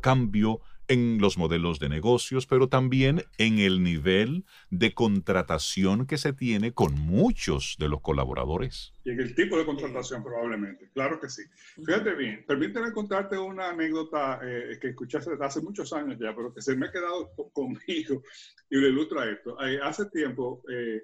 [0.00, 6.32] cambio en los modelos de negocios, pero también en el nivel de contratación que se
[6.32, 8.92] tiene con muchos de los colaboradores.
[9.04, 11.42] Y en el tipo de contratación probablemente, claro que sí.
[11.84, 16.52] Fíjate bien, permíteme contarte una anécdota eh, que escuchaste desde hace muchos años ya, pero
[16.52, 18.22] que se me ha quedado conmigo
[18.68, 19.56] y le ilustra esto.
[19.64, 21.02] Eh, hace tiempo eh,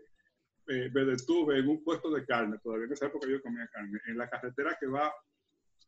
[0.68, 4.18] me detuve en un puesto de carne, todavía en esa época yo comía carne, en
[4.18, 5.12] la carretera que va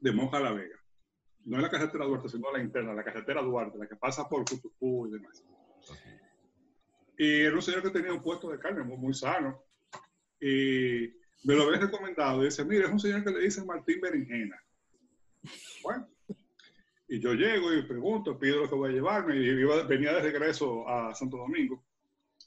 [0.01, 0.81] de Monja a La Vega
[1.45, 4.45] no es la carretera Duarte, sino la interna, la carretera Duarte, la que pasa por
[4.45, 5.45] Cutucú y demás.
[7.17, 9.63] Y era un señor que tenía un puesto de carne muy, sano.
[10.41, 11.13] Y
[11.45, 12.43] me lo había recomendado.
[12.43, 14.63] Y dice, mire, es un señor que le dicen Martín Berenjena.
[15.83, 16.09] Bueno.
[17.09, 19.37] Y yo llego y pregunto, pido lo que voy a llevarme.
[19.37, 19.53] Y
[19.89, 21.85] venía de regreso a Santo Domingo.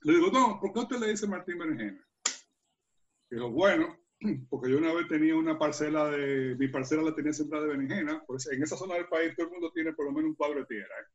[0.04, 2.04] Le digo, no, ¿por qué usted le dice Martín Berenjena?
[3.34, 3.98] Dijo, bueno,
[4.50, 8.24] porque yo una vez tenía una parcela de, mi parcela la tenía sembrada de berenjena,
[8.28, 10.60] pues en esa zona del país todo el mundo tiene por lo menos un cuadro
[10.60, 10.96] de tierra.
[11.02, 11.08] ¿eh?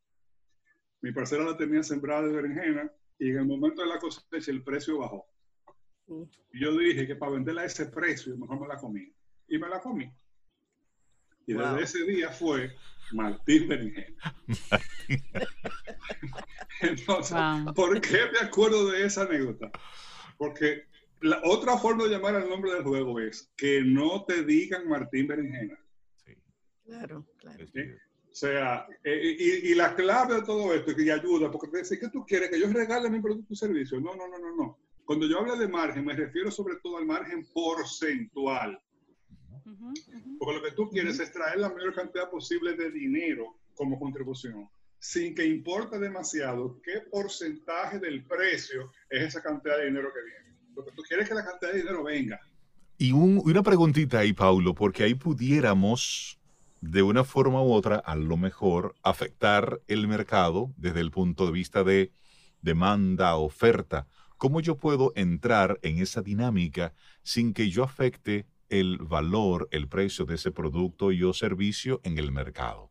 [1.03, 4.65] Mi parcela la tenía sembrada de berenjena y en el momento de la cosecha el
[4.65, 5.27] precio bajó.
[6.53, 9.13] Y yo dije que para venderla a ese precio mejor me la comí.
[9.47, 10.13] Y me la comí.
[11.47, 12.75] Y desde ese día fue
[13.13, 14.17] Martín Berenjena.
[16.81, 17.37] Entonces,
[17.75, 19.71] ¿por qué me acuerdo de esa anécdota?
[20.37, 20.89] Porque
[21.21, 25.27] la otra forma de llamar al nombre del juego es que no te digan Martín
[25.27, 25.79] Berenjena.
[26.25, 26.35] Sí.
[26.85, 27.65] Claro, claro.
[27.65, 32.09] O sea, eh, y, la clave de todo esto que ayuda, porque te dice que
[32.09, 34.01] tú quieres que yo regale mi producto o servicio.
[34.01, 34.79] No, no, no, no, no.
[35.05, 38.81] Cuando yo hablo de margen, me refiero sobre todo al margen porcentual.
[40.39, 44.69] Porque lo que tú quieres es traer la mayor cantidad posible de dinero como contribución,
[44.99, 50.48] sin que importe demasiado qué porcentaje del precio es esa cantidad de dinero que viene.
[50.85, 52.41] Tú quieres que la cantidad de dinero venga.
[52.97, 56.39] Y una preguntita ahí, Paulo, porque ahí pudiéramos,
[56.81, 61.53] de una forma u otra, a lo mejor, afectar el mercado desde el punto de
[61.53, 62.13] vista de
[62.61, 64.07] demanda, oferta.
[64.37, 70.25] ¿Cómo yo puedo entrar en esa dinámica sin que yo afecte el valor, el precio
[70.25, 72.88] de ese producto y o servicio en el mercado?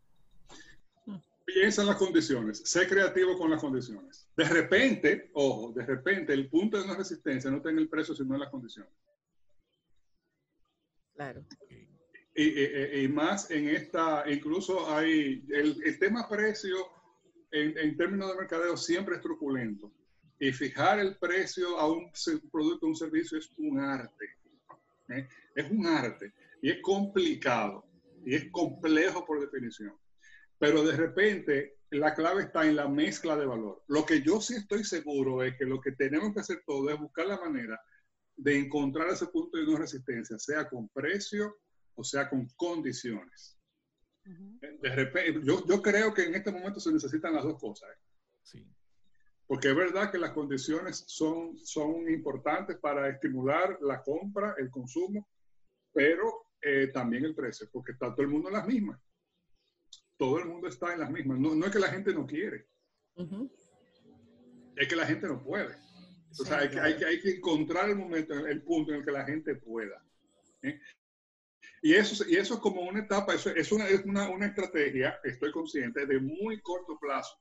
[1.48, 4.30] Piensa en las condiciones, sé creativo con las condiciones.
[4.36, 8.14] De repente, ojo, de repente el punto de no resistencia no está en el precio,
[8.14, 8.92] sino en las condiciones.
[11.16, 11.46] Claro.
[12.36, 16.76] Y, y, más en esta, incluso hay, el, el tema precio
[17.52, 19.92] en, en, términos de mercadeo siempre es truculento.
[20.40, 22.12] Y fijar el precio a un
[22.52, 24.26] producto, un servicio es un arte.
[25.10, 25.28] ¿eh?
[25.56, 26.34] Es un arte.
[26.62, 27.88] Y es complicado.
[28.24, 29.96] Y es complejo por definición.
[30.60, 33.84] Pero de repente la clave está en la mezcla de valor.
[33.88, 37.00] Lo que yo sí estoy seguro es que lo que tenemos que hacer todo es
[37.00, 37.80] buscar la manera
[38.36, 41.58] de encontrar ese punto de no resistencia, sea con precio
[41.96, 43.58] o sea con condiciones.
[44.24, 47.90] De repente, yo, yo, creo que en este momento se necesitan las dos cosas.
[47.90, 48.00] ¿eh?
[48.44, 48.68] Sí.
[49.48, 55.30] Porque es verdad que las condiciones son, son importantes para estimular la compra, el consumo,
[55.94, 59.00] pero eh, también el precio, porque está todo el mundo en las mismas
[60.18, 61.40] todo el mundo está en las mismas.
[61.40, 62.68] No, es que la gente no quiere,
[64.76, 65.76] es que la gente no puede.
[66.40, 69.26] O sea, hay, que, hay, que, encontrar el momento, el punto en el que la
[69.26, 70.04] gente pueda.
[70.62, 70.80] ¿eh?
[71.82, 75.20] Y, eso, y eso es como una etapa, eso es una, es una, una estrategia,
[75.24, 77.40] estoy consciente, de muy corto plazo.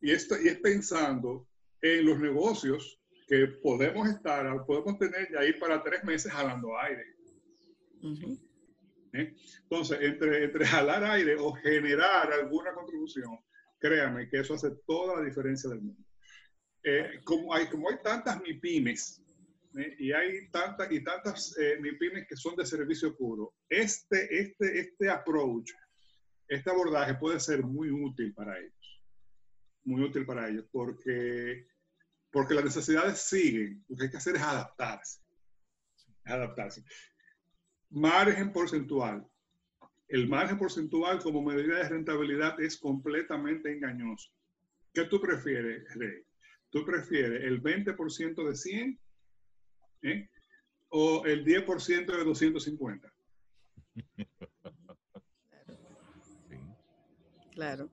[0.00, 1.48] Y, esto, y es pensando
[1.80, 7.04] en los negocios que podemos estar, podemos tener ya ir para tres meses jalando aire.
[9.16, 9.34] ¿Eh?
[9.62, 13.38] Entonces, entre, entre jalar aire o generar alguna contribución,
[13.78, 16.04] créame que eso hace toda la diferencia del mundo.
[16.82, 19.22] Eh, como, hay, como hay tantas MIPIMES
[19.78, 19.96] ¿eh?
[19.98, 25.72] y hay tantas y tantas MIPIMES que son de servicio puro, este, este, este approach,
[26.48, 29.02] este abordaje puede ser muy útil para ellos.
[29.84, 31.66] Muy útil para ellos porque,
[32.30, 33.84] porque las necesidades siguen.
[33.88, 35.20] Lo que hay que hacer es adaptarse.
[36.24, 36.84] adaptarse
[37.90, 39.26] margen porcentual.
[40.08, 44.30] El margen porcentual como medida de rentabilidad es completamente engañoso.
[44.92, 46.22] ¿Qué tú prefieres, Rey?
[46.70, 49.00] ¿Tú prefieres el 20% de 100
[50.02, 50.28] ¿eh?
[50.88, 53.12] o el 10% de 250?
[57.56, 57.88] Claro.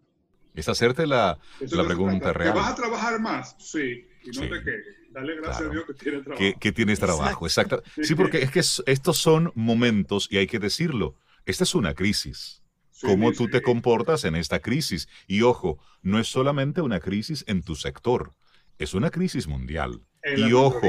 [0.54, 2.54] Es hacerte la, la pregunta real.
[2.54, 3.56] vas a trabajar más?
[3.60, 4.06] Sí.
[4.26, 5.03] Y no te quejes.
[5.14, 6.60] Dale gracias a Dios que tienes trabajo.
[6.60, 7.84] Que, tienes trabajo, exacto.
[8.02, 12.62] Sí, porque es que estos son momentos, y hay que decirlo, esta es una crisis.
[13.02, 15.10] ¿Cómo tú te comportas en esta crisis?
[15.28, 18.32] Y ojo, no es solamente una crisis en tu sector,
[18.80, 20.02] es una crisis mundial.
[20.38, 20.88] y ojo,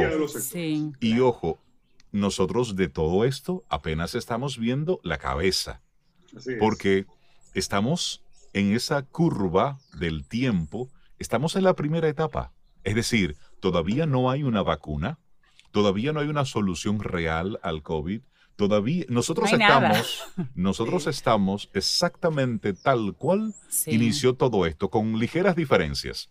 [1.00, 1.58] y ojo,
[2.12, 5.82] nosotros de todo esto apenas estamos viendo la cabeza.
[6.60, 7.06] porque
[7.54, 12.52] estamos en esa curva del tiempo, estamos en la primera etapa.
[12.84, 15.18] Es decir, todavía no hay una vacuna,
[15.70, 18.20] todavía no hay una solución real al COVID.
[18.56, 20.22] Todavía nosotros estamos,
[20.54, 23.54] nosotros estamos exactamente tal cual
[23.86, 26.28] inició todo esto, con ligeras diferencias.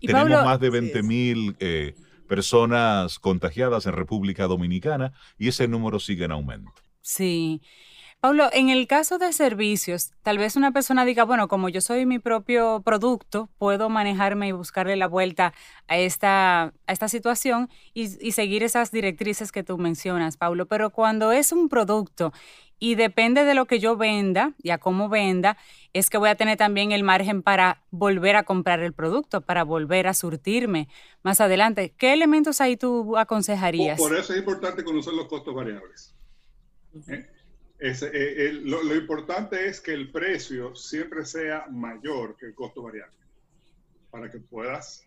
[0.00, 1.96] Tenemos más de 20 mil eh,
[2.28, 6.70] personas contagiadas en República Dominicana y ese número sigue en aumento.
[7.02, 7.62] Sí.
[8.24, 12.06] Pablo, en el caso de servicios, tal vez una persona diga, bueno, como yo soy
[12.06, 15.52] mi propio producto, puedo manejarme y buscarle la vuelta
[15.88, 20.64] a esta, a esta situación y, seguir esas directrices que tú mencionas, Pablo.
[20.64, 22.32] Pero cuando es un producto
[22.78, 25.58] y depende de lo que yo venda y a cómo venda,
[25.92, 29.64] es que voy a tener también el margen para volver a comprar el producto, para
[29.64, 30.88] volver a surtirme
[31.22, 31.92] más adelante.
[31.98, 33.98] ¿Qué elementos ahí tú aconsejarías?
[33.98, 36.14] Por, eso es importante conocer los costos variables.
[37.06, 37.33] ¿Eh?
[37.86, 43.14] Eh, lo, importante es que el precio siempre sea mayor que el costo variable
[44.10, 45.06] para que puedas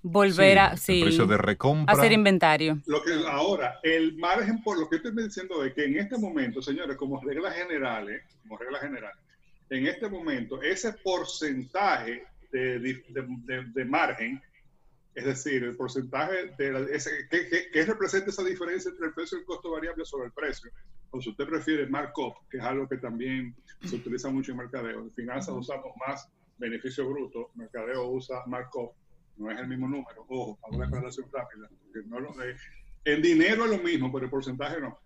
[0.00, 2.80] volver a sí, el precio de recompra hacer inventario.
[2.86, 6.62] Lo que ahora el margen por lo que estoy diciendo es que en este momento,
[6.62, 9.14] señores, como regla general, como regla general,
[9.70, 14.40] en este momento ese porcentaje de, de, de margen
[15.14, 19.46] es decir, el porcentaje de ese, que, representa esa diferencia entre el precio y el
[19.46, 20.70] costo variable sobre el precio.
[21.14, 25.00] O si usted prefiere markup, que es algo que también se utiliza mucho en mercadeo.
[25.00, 28.92] En finanzas usamos más beneficio bruto, mercadeo usa markup,
[29.36, 30.24] no es el mismo número.
[30.28, 31.68] Ojo, hago una aclaración rápida.
[32.06, 32.32] No lo,
[33.04, 34.98] en dinero es lo mismo, pero el porcentaje no.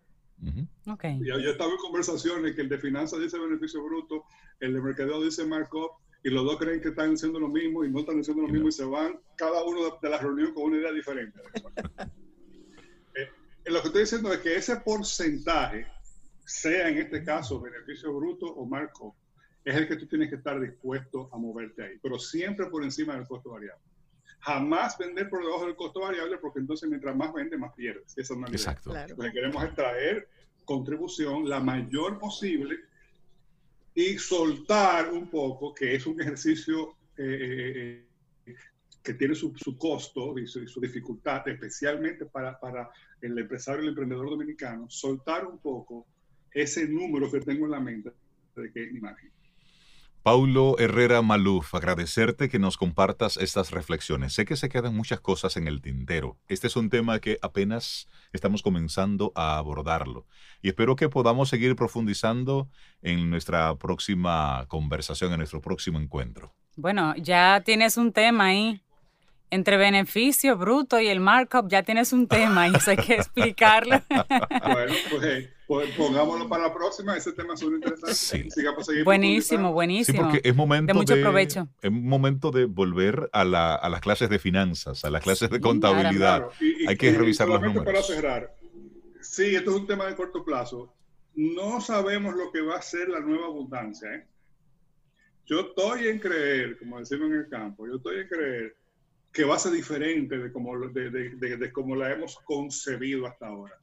[0.87, 1.18] okay.
[1.18, 4.25] yo, yo estaba en conversaciones que el de finanzas dice beneficio bruto,
[4.61, 5.90] el de mercadeo dice markup,
[6.23, 8.68] y los dos creen que están haciendo lo mismo y no están haciendo lo mismo
[8.68, 11.38] y se van cada uno de, la reunión con una idea diferente.
[13.14, 13.29] eh,
[13.66, 15.87] lo que estoy diciendo es que ese porcentaje,
[16.48, 19.14] sea en este caso beneficio bruto o marco,
[19.62, 23.14] es el que tú tienes que estar dispuesto a moverte ahí, pero siempre por encima
[23.14, 23.82] del costo variable.
[24.40, 28.16] Jamás vender por debajo del costo variable porque entonces mientras más vende, más pierdes.
[28.16, 28.94] Esa es una Exacto.
[28.94, 30.28] Lo que queremos extraer
[30.64, 32.78] contribución la mayor posible
[33.94, 38.06] y soltar un poco, que es un ejercicio eh,
[38.46, 38.54] eh,
[39.02, 42.88] que tiene su, su costo y su, su, dificultad, especialmente para, para
[43.20, 46.06] el empresario, el emprendedor dominicano, soltar un poco
[46.52, 48.12] ese número que tengo en la mente
[48.56, 49.30] de que imagen.
[50.22, 54.34] Paulo Herrera Maluf, agradecerte que nos compartas estas reflexiones.
[54.34, 56.37] Sé que se quedan muchas cosas en el tintero.
[56.48, 60.26] Este es un tema que apenas estamos comenzando a abordarlo
[60.61, 62.68] y espero que podamos seguir profundizando
[63.00, 66.52] en nuestra próxima conversación, en nuestro próximo encuentro.
[66.76, 68.82] Bueno, ya tienes un tema ahí
[69.50, 74.02] entre beneficio bruto y el markup ya tienes un tema y eso hay que explicarlo.
[74.11, 78.14] bueno, pues, pues, pongámoslo para la próxima, ese tema es muy interesante.
[78.14, 79.02] Sí.
[79.04, 80.18] buenísimo, buenísimo.
[80.18, 81.68] Sí, porque es momento de mucho provecho.
[81.80, 85.61] Es momento de volver a, la, a, las clases de finanzas, a las clases de
[85.61, 86.49] contabilidad.
[86.86, 87.84] hay que revisar los números.
[87.84, 88.55] para cerrar,
[89.20, 90.94] sí, esto es un tema de corto plazo.
[91.34, 94.12] No sabemos lo que va a ser la nueva abundancia.
[94.12, 94.26] ¿eh?
[95.46, 98.76] Yo estoy en creer, como decimos en el campo, yo estoy en creer
[99.33, 103.47] que va a ser diferente de como, de, de, de, como la hemos concebido hasta
[103.47, 103.79] ahora.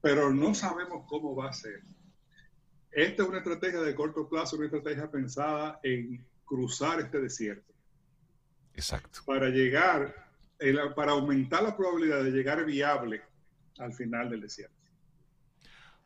[0.00, 1.82] Pero no sabemos cómo va a ser.
[2.92, 7.74] Esta es una estrategia de corto plazo, una estrategia pensada en cruzar este desierto.
[8.74, 9.20] Exacto.
[9.26, 10.14] Para llegar,
[10.94, 13.22] para aumentar la probabilidad de llegar viable
[13.78, 14.74] al final del desierto.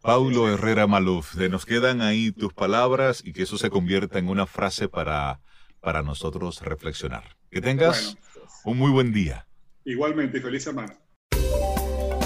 [0.01, 4.28] Paulo Herrera Maluf, de nos quedan ahí tus palabras y que eso se convierta en
[4.28, 5.41] una frase para,
[5.81, 7.37] para nosotros reflexionar.
[7.51, 8.16] Que tengas
[8.64, 9.47] un muy buen día.
[9.85, 10.97] Igualmente, feliz semana.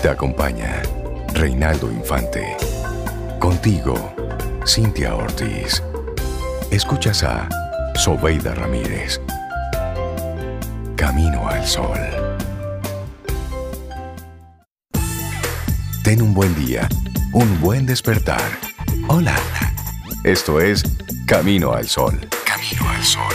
[0.03, 0.83] Te acompaña
[1.33, 2.57] Reinaldo Infante.
[3.39, 4.15] Contigo,
[4.67, 5.83] Cintia Ortiz.
[6.71, 7.49] Escuchas a
[7.95, 9.21] Sobeida Ramírez.
[10.97, 11.99] Camino al Sol.
[16.03, 16.89] Ten un buen día,
[17.33, 18.43] un buen despertar.
[19.09, 19.37] Hola.
[20.25, 20.83] Esto es
[21.27, 22.19] Camino al Sol.
[22.65, 23.35] Camino al Sol.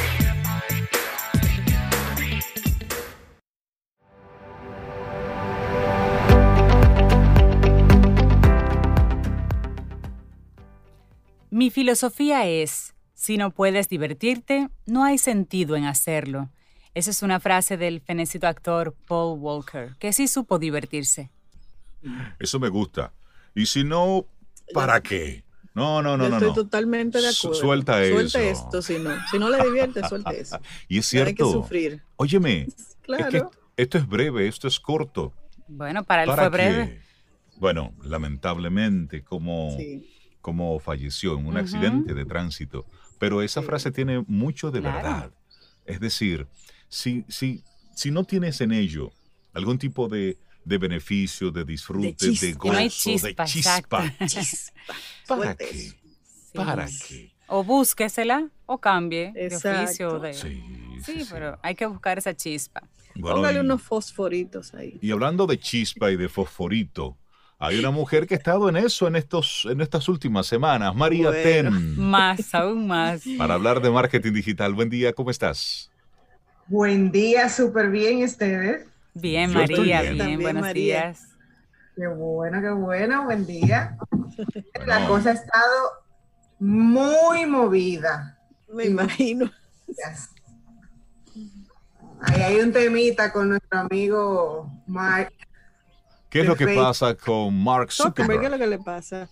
[11.51, 16.49] Mi filosofía es, si no puedes divertirte, no hay sentido en hacerlo.
[16.93, 21.29] Esa es una frase del fenecido actor Paul Walker, que sí supo divertirse.
[22.39, 23.13] Eso me gusta.
[23.53, 24.25] Y si no,
[24.73, 25.43] ¿para qué?
[25.75, 26.35] No, no, no, Yo no.
[26.37, 26.53] estoy no.
[26.55, 27.61] totalmente de Su- acuerdo.
[27.61, 28.13] suelta eso.
[28.15, 29.11] Suelte esto, si no.
[29.31, 30.59] Si no le divierte, suelte eso.
[30.89, 31.51] Y es No Hay que cierto.
[31.51, 32.03] sufrir.
[32.17, 32.67] Óyeme,
[33.03, 33.25] Claro.
[33.25, 33.43] es que
[33.77, 35.33] esto es breve, esto es corto.
[35.67, 36.87] Bueno, para él ¿Para fue breve.
[36.89, 37.01] qué?
[37.59, 40.09] Bueno, lamentablemente, como, Sí.
[40.41, 42.85] como falleció en un accidente de tránsito.
[43.19, 43.65] Pero esa Sí.
[43.67, 44.95] frase tiene mucho de Claro.
[44.97, 45.31] verdad.
[45.85, 46.47] Es decir,
[46.87, 47.63] si, si,
[47.95, 49.11] si no tienes en ello
[49.53, 52.57] algún tipo de, de beneficio, de disfrute, de, chispa.
[52.57, 54.03] gozo, No hay de chispa, chispa.
[55.27, 55.65] ¿para qué?
[55.65, 55.93] Sí.
[56.53, 57.31] ¿Para qué?
[57.47, 60.19] O búsquesela o cambie de oficio.
[60.19, 60.33] De...
[60.33, 60.61] Sí,
[61.05, 61.29] Sí, sí, sí.
[61.31, 62.81] pero hay que buscar esa chispa.
[63.15, 64.97] Bueno, Póngale y- unos fosforitos ahí.
[65.01, 67.17] Y hablando de chispa y de fosforito,
[67.57, 71.29] hay una mujer que ha estado en eso en, estos, en estas últimas semanas, María
[71.29, 71.43] Bueno.
[71.43, 73.23] Ten, Más, aún más.
[73.37, 74.73] para hablar de marketing digital.
[74.73, 75.91] Buen día, ¿cómo estás?
[76.67, 78.87] Buen día, súper bien ustedes.
[79.13, 80.13] Bien, Yo María, bien.
[80.13, 80.83] bien, También, buenos María.
[80.83, 81.27] días.
[81.95, 83.97] Qué bueno, qué bueno, buen día.
[84.85, 85.91] La cosa ha estado
[86.59, 88.39] muy movida.
[88.69, 89.51] Me imagino.
[92.21, 95.33] Ahí hay un temita con nuestro amigo Mark.
[96.29, 99.27] ¿Qué es lo que pasa con Mark Zuckerberg, ¿qué es lo que le pasa?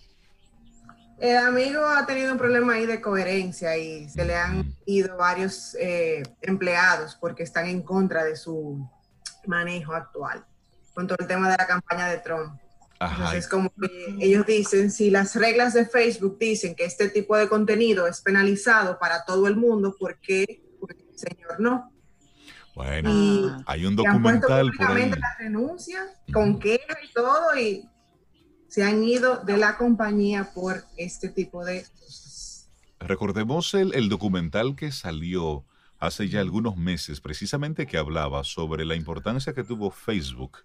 [1.20, 5.74] El amigo ha tenido un problema ahí de coherencia y se le han ido varios
[5.80, 8.88] eh, empleados porque están en contra de su
[9.46, 10.44] manejo actual
[10.98, 12.58] con todo el tema de la campaña de Trump.
[12.98, 13.14] Ajá.
[13.14, 17.48] Entonces, como que ellos dicen, si las reglas de Facebook dicen que este tipo de
[17.48, 20.60] contenido es penalizado para todo el mundo, ¿por qué?
[20.80, 21.92] Porque el señor no.
[22.74, 25.12] Bueno, Y, hay un documental por ahí.
[26.32, 27.88] con queja y todo, y
[28.66, 32.68] se han ido de la compañía por este tipo de cosas.
[32.98, 35.64] Recordemos el, el documental que salió
[35.98, 40.58] hace ya algunos meses, precisamente que hablaba sobre la importancia que tuvo Facebook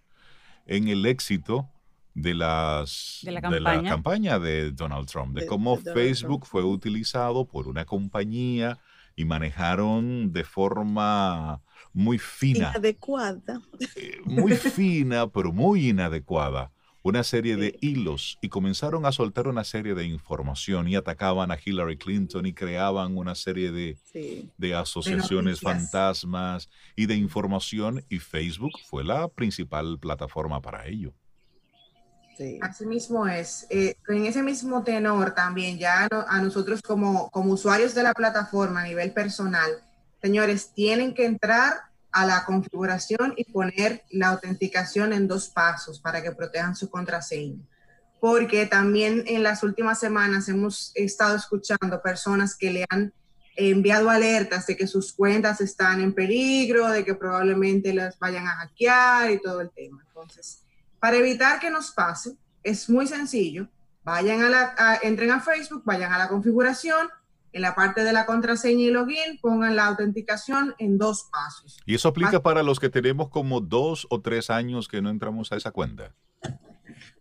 [0.65, 1.69] en el éxito
[2.13, 3.89] de, las, De la campaña.
[3.89, 6.51] campaña de Donald Trump, de De- cómo de Facebook Trump.
[6.51, 8.77] fue utilizado por una compañía
[9.15, 11.61] y manejaron de forma
[11.93, 13.61] muy fina, Inadecuada.
[13.95, 16.71] eh, muy fina, pero muy inadecuada,
[17.05, 21.57] una serie de hilos y comenzaron a soltar una serie de información y atacaban a
[21.63, 24.49] Hillary Clinton y creaban una serie de, Sí.
[24.57, 31.13] de asociaciones fantasmas y de información y Facebook fue la principal plataforma para ello.
[32.37, 32.57] Sí.
[32.61, 33.67] Así mismo es.
[33.69, 38.13] Eh, en ese mismo tenor también, ya no- a nosotros como, como usuarios de la
[38.13, 39.69] plataforma a nivel personal,
[40.21, 41.73] señores, tienen que entrar
[42.13, 47.61] a la configuración y poner la autenticación en dos pasos para que protejan su contraseña.
[48.21, 53.11] Porque también en las últimas semanas hemos estado escuchando personas que le han
[53.55, 58.55] enviado alertas de que sus cuentas están en peligro, de que probablemente las vayan a
[58.57, 60.03] hackear y todo el tema.
[60.07, 60.63] Entonces,
[60.99, 63.67] para evitar que nos pase, es muy sencillo.
[64.03, 67.09] Vayan a la, entren a Facebook, vayan a la configuración,
[67.53, 71.79] en la parte de la contraseña y login, pongan la autenticación en dos pasos.
[71.85, 75.51] Y eso aplica para los que tenemos como dos o tres años que no entramos
[75.51, 76.13] a esa cuenta.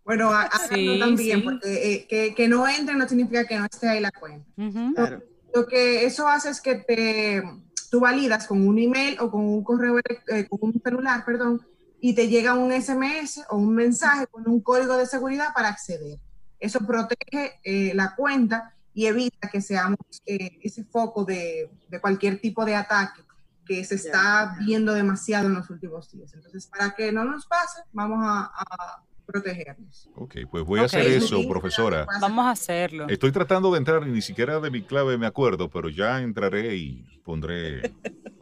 [0.05, 1.45] Bueno, a- Sí, también, sí.
[1.45, 4.47] porque eh, que, que no entren no significa que no esté ahí la cuenta.
[4.95, 5.23] Claro.
[5.55, 7.43] Lo que eso hace es que te,
[7.91, 11.61] tú validas con un email o con un correo, eh, con un celular, perdón,
[12.01, 16.19] y te llega un SMS o un mensaje con un código de seguridad para acceder.
[16.59, 22.41] Eso protege eh, la cuenta y evita que seamos eh, ese foco de, de cualquier
[22.41, 23.23] tipo de ataque
[23.65, 26.35] que se está viendo demasiado en los últimos días.
[26.35, 30.11] Entonces, para que no nos pase, vamos a, a protegernos.
[30.17, 32.07] Ok, pues voy a hacer eso, profesora.
[32.21, 33.09] Vamos a hacerlo.
[33.09, 36.77] Estoy tratando de entrar y ni siquiera de mi clave me acuerdo, pero ya entraré
[36.77, 37.95] y pondré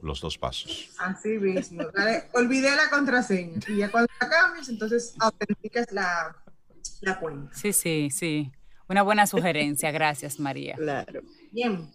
[0.03, 0.91] los dos pasos.
[0.99, 1.85] Así mismo.
[1.95, 6.35] Dale, olvidé la contraseña y ya cuando la cambies, entonces autenticas la,
[7.03, 7.55] la cuenta.
[7.55, 8.51] Sí, sí, sí.
[8.91, 10.75] Una buena sugerencia, gracias María.
[10.75, 11.23] Claro.
[11.53, 11.89] Bien.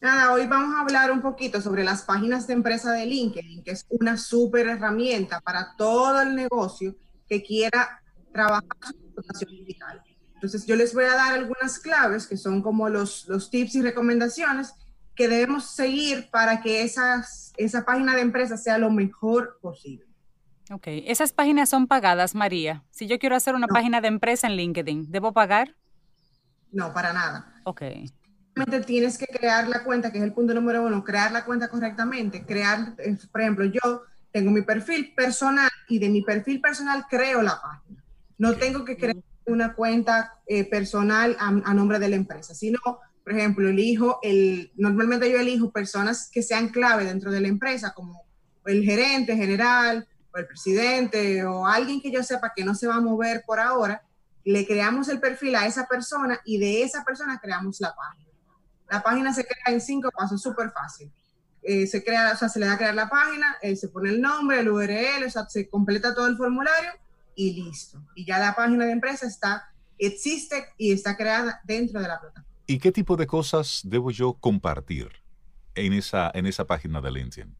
[0.00, 3.72] Nada, hoy vamos a hablar un poquito sobre las páginas de empresa de LinkedIn, que
[3.72, 6.94] es una súper herramienta para todo el negocio
[7.28, 8.00] que quiera
[8.32, 10.00] trabajar su reputación digital.
[10.34, 13.82] Entonces, yo les voy a dar algunas claves que son como los, los tips y
[13.82, 14.74] recomendaciones
[15.16, 20.06] que debemos seguir para que esas, esa página de empresa sea lo mejor posible.
[20.70, 22.84] Ok, esas páginas son pagadas, María.
[22.90, 25.74] Si yo quiero hacer una página de empresa en LinkedIn, ¿debo pagar?
[26.72, 27.52] No, para nada.
[27.64, 27.82] Ok.
[28.54, 31.68] Simplemente tienes que crear la cuenta, que es el punto número uno, crear la cuenta
[31.68, 32.44] correctamente.
[32.44, 34.02] Crear, eh, por ejemplo, yo
[34.32, 38.02] tengo mi perfil personal y de mi perfil personal creo la página.
[38.38, 39.16] No tengo que crear
[39.46, 42.78] una cuenta eh, personal a, a, nombre de la empresa, sino,
[43.24, 47.92] por ejemplo, elijo el, normalmente yo elijo personas que sean clave dentro de la empresa,
[47.92, 48.22] como
[48.66, 52.96] el gerente general, o el presidente, o alguien que yo sepa que no se va
[52.96, 54.02] a mover por ahora,
[54.44, 58.30] le creamos el perfil a esa persona y de esa persona creamos la página.
[58.88, 61.12] La página se crea en cinco pasos, súper fácil.
[61.62, 64.10] Eh, se crea, o sea, se le da a crear la página, eh, se pone
[64.10, 66.90] el nombre, el URL, se completa todo el formulario
[67.34, 68.02] y listo.
[68.14, 72.48] Y ya la página de empresa está, existe y está creada dentro de la plataforma.
[72.66, 75.10] ¿Y qué tipo de cosas debo yo compartir
[75.74, 77.59] en esa, en esa página de LinkedIn?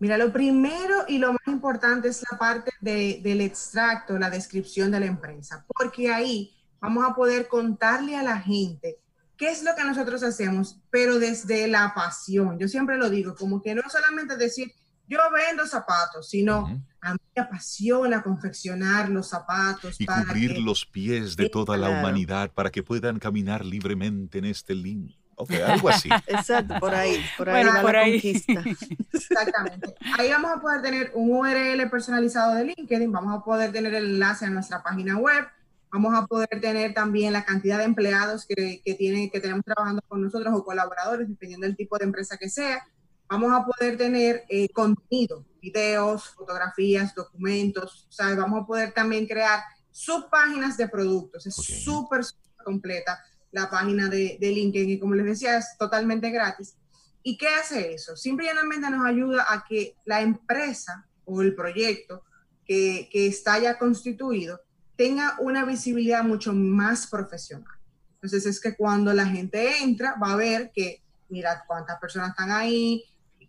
[0.00, 4.90] Mira, lo primero y lo más importante es la parte de, del extracto, la descripción
[4.90, 8.98] de la empresa, porque ahí vamos a poder contarle a la gente
[9.36, 12.58] qué es lo que nosotros hacemos, pero desde la pasión.
[12.58, 14.72] Yo siempre lo digo, como que no solamente decir,
[15.08, 16.82] yo vendo zapatos, sino uh -huh.
[17.00, 20.00] a mí me apasiona confeccionar los zapatos.
[20.00, 20.60] Y para cubrir que...
[20.60, 25.16] los pies de toda la humanidad para que puedan caminar libremente en este link.
[25.40, 26.08] Ok, algo así.
[26.26, 28.20] Exacto, por ahí, por ahí bueno, por la ahí.
[28.20, 28.64] conquista.
[29.12, 29.94] Exactamente.
[30.18, 34.06] Ahí vamos a poder tener un URL personalizado de LinkedIn, vamos a poder tener el
[34.14, 35.46] enlace a nuestra página web,
[35.92, 40.02] vamos a poder tener también la cantidad de empleados que, que, tiene, que tenemos trabajando
[40.08, 42.84] con nosotros o colaboradores, dependiendo del tipo de empresa que sea.
[43.28, 48.36] Vamos a poder tener eh, contenido, videos, fotografías, documentos, ¿sabes?
[48.36, 49.60] Vamos a poder también crear
[49.92, 51.46] subpáginas de productos.
[51.46, 52.30] Es súper, okay.
[52.30, 56.76] súper completa la página de, de, LinkedIn y como les decía, es totalmente gratis.
[57.22, 58.16] ¿Y qué hace eso?
[58.16, 62.24] Simplemente nos ayuda a que la empresa o el proyecto
[62.64, 64.60] que, que está ya constituido
[64.96, 67.78] tenga una visibilidad mucho más profesional.
[68.14, 72.50] Entonces es que cuando la gente entra va a ver que, mira cuántas personas están
[72.50, 73.04] ahí,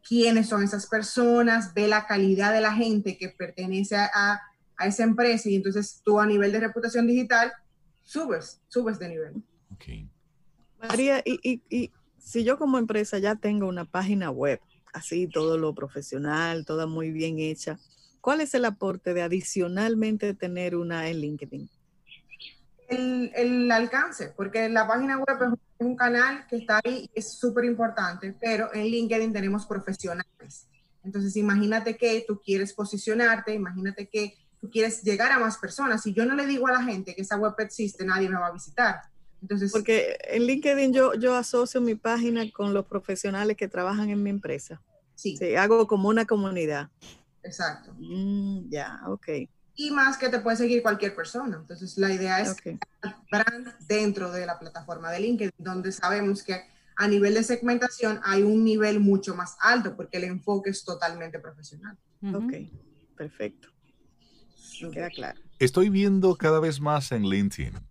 [0.08, 4.40] quiénes son esas personas, ve la calidad de la gente que pertenece a,
[4.78, 7.52] a esa empresa y entonces tú a nivel de reputación digital
[8.04, 9.44] subes, subes de nivel.
[10.80, 14.60] María, y, y, y, si yo como empresa ya tengo una página web,
[14.94, 17.80] así todo lo profesional, toda muy bien hecha,
[18.22, 21.70] ¿cuál es el aporte de adicionalmente tener una en LinkedIn?
[22.88, 27.66] El, el alcance, porque la página web es un canal que está ahí, es súper
[27.66, 30.68] importante, pero en LinkedIn tenemos profesionales.
[31.04, 36.02] Entonces, imagínate que tú quieres posicionarte, imagínate que tú quieres llegar a más personas.
[36.02, 38.48] Si yo no le digo a la gente que esa web existe, nadie me va
[38.48, 39.02] a visitar.
[39.42, 44.22] Entonces, Porque en LinkedIn yo, yo asocio mi página con los profesionales que trabajan en
[44.22, 44.82] mi empresa.
[45.16, 45.38] Sí.
[45.38, 46.90] sí hago como una comunidad.
[47.44, 47.94] Exacto.
[47.98, 49.28] Mm, ya, ok.
[49.76, 51.58] Y más que te puede seguir cualquier persona.
[51.58, 52.78] Entonces, la idea es okay.
[53.32, 56.62] brand dentro de la plataforma de LinkedIn, donde sabemos que
[56.98, 61.40] a nivel de segmentación hay un nivel mucho más alto porque el enfoque es totalmente
[61.40, 61.98] profesional.
[62.22, 62.68] Uh -huh.
[62.68, 63.70] Ok, perfecto.
[64.92, 65.40] Queda claro.
[65.60, 67.89] Estoy viendo cada vez más en LinkedIn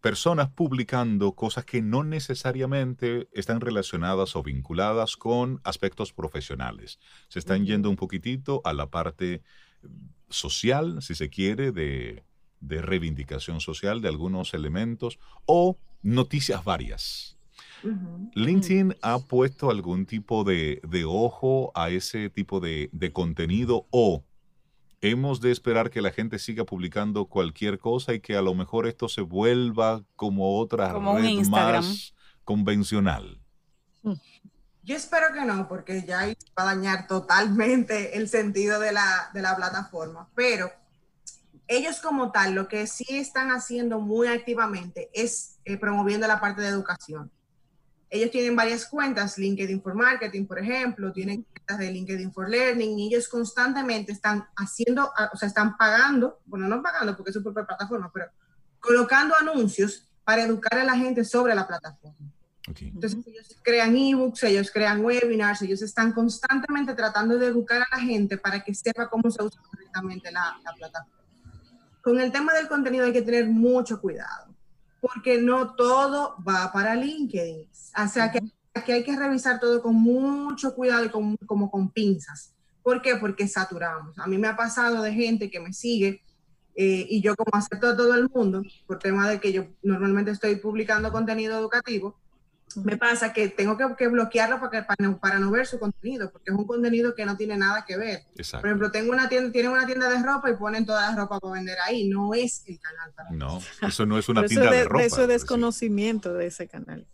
[0.00, 6.98] personas publicando cosas que no necesariamente están relacionadas o vinculadas con aspectos profesionales.
[7.28, 9.42] Se están yendo un poquitito a la parte
[10.28, 12.24] social, si se quiere, de,
[12.60, 17.36] de reivindicación social de algunos elementos o noticias varias.
[17.82, 18.30] Uh -huh.
[18.34, 18.98] LinkedIn uh -huh.
[19.02, 24.24] ha puesto algún tipo de, de ojo a ese tipo de, de contenido o
[25.00, 28.86] hemos de esperar que la gente siga publicando cualquier cosa y que a lo mejor
[28.86, 33.40] esto se vuelva como otra como red más convencional.
[34.82, 36.26] Yo espero que no, porque ya
[36.56, 40.70] va a dañar totalmente el sentido de la, de la plataforma, pero
[41.66, 46.62] ellos como tal lo que sí están haciendo muy activamente es eh, promoviendo la parte
[46.62, 47.32] de educación.
[48.08, 52.98] Ellos tienen varias cuentas, LinkedIn for Marketing, por ejemplo, tienen cuentas de LinkedIn for Learning,
[52.98, 57.42] y ellos constantemente están haciendo, o sea, están pagando, bueno, no pagando porque es su
[57.42, 58.26] propia plataforma, pero
[58.78, 62.32] colocando anuncios para educar a la gente sobre la plataforma.
[62.68, 62.88] Okay.
[62.88, 68.02] Entonces, ellos crean ebooks, ellos crean webinars, ellos están constantemente tratando de educar a la
[68.02, 71.22] gente para que sepa cómo se usa correctamente la, la plataforma.
[72.02, 74.54] Con el tema del contenido hay que tener mucho cuidado
[75.00, 77.68] porque no todo va para LinkedIn.
[77.96, 78.40] O sea que,
[78.84, 82.52] que hay que revisar todo con mucho cuidado y con, como con pinzas.
[82.82, 83.16] ¿Por qué?
[83.16, 84.18] Porque saturamos.
[84.18, 86.22] A mí me ha pasado de gente que me sigue
[86.74, 90.30] eh, y yo como acepto a todo el mundo, por tema de que yo normalmente
[90.30, 92.18] estoy publicando contenido educativo,
[92.84, 94.86] me pasa que tengo que, bloquearlo para,
[95.18, 98.24] para, no ver su contenido, porque es un contenido que no tiene nada que ver.
[98.50, 101.40] Por ejemplo, tengo una tienda, tienen una tienda de ropa y ponen toda la ropa
[101.40, 102.08] para vender ahí.
[102.08, 105.02] No es el canal para No, eso no es una tienda de, ropa.
[105.02, 107.06] Eso es desconocimiento de ese canal.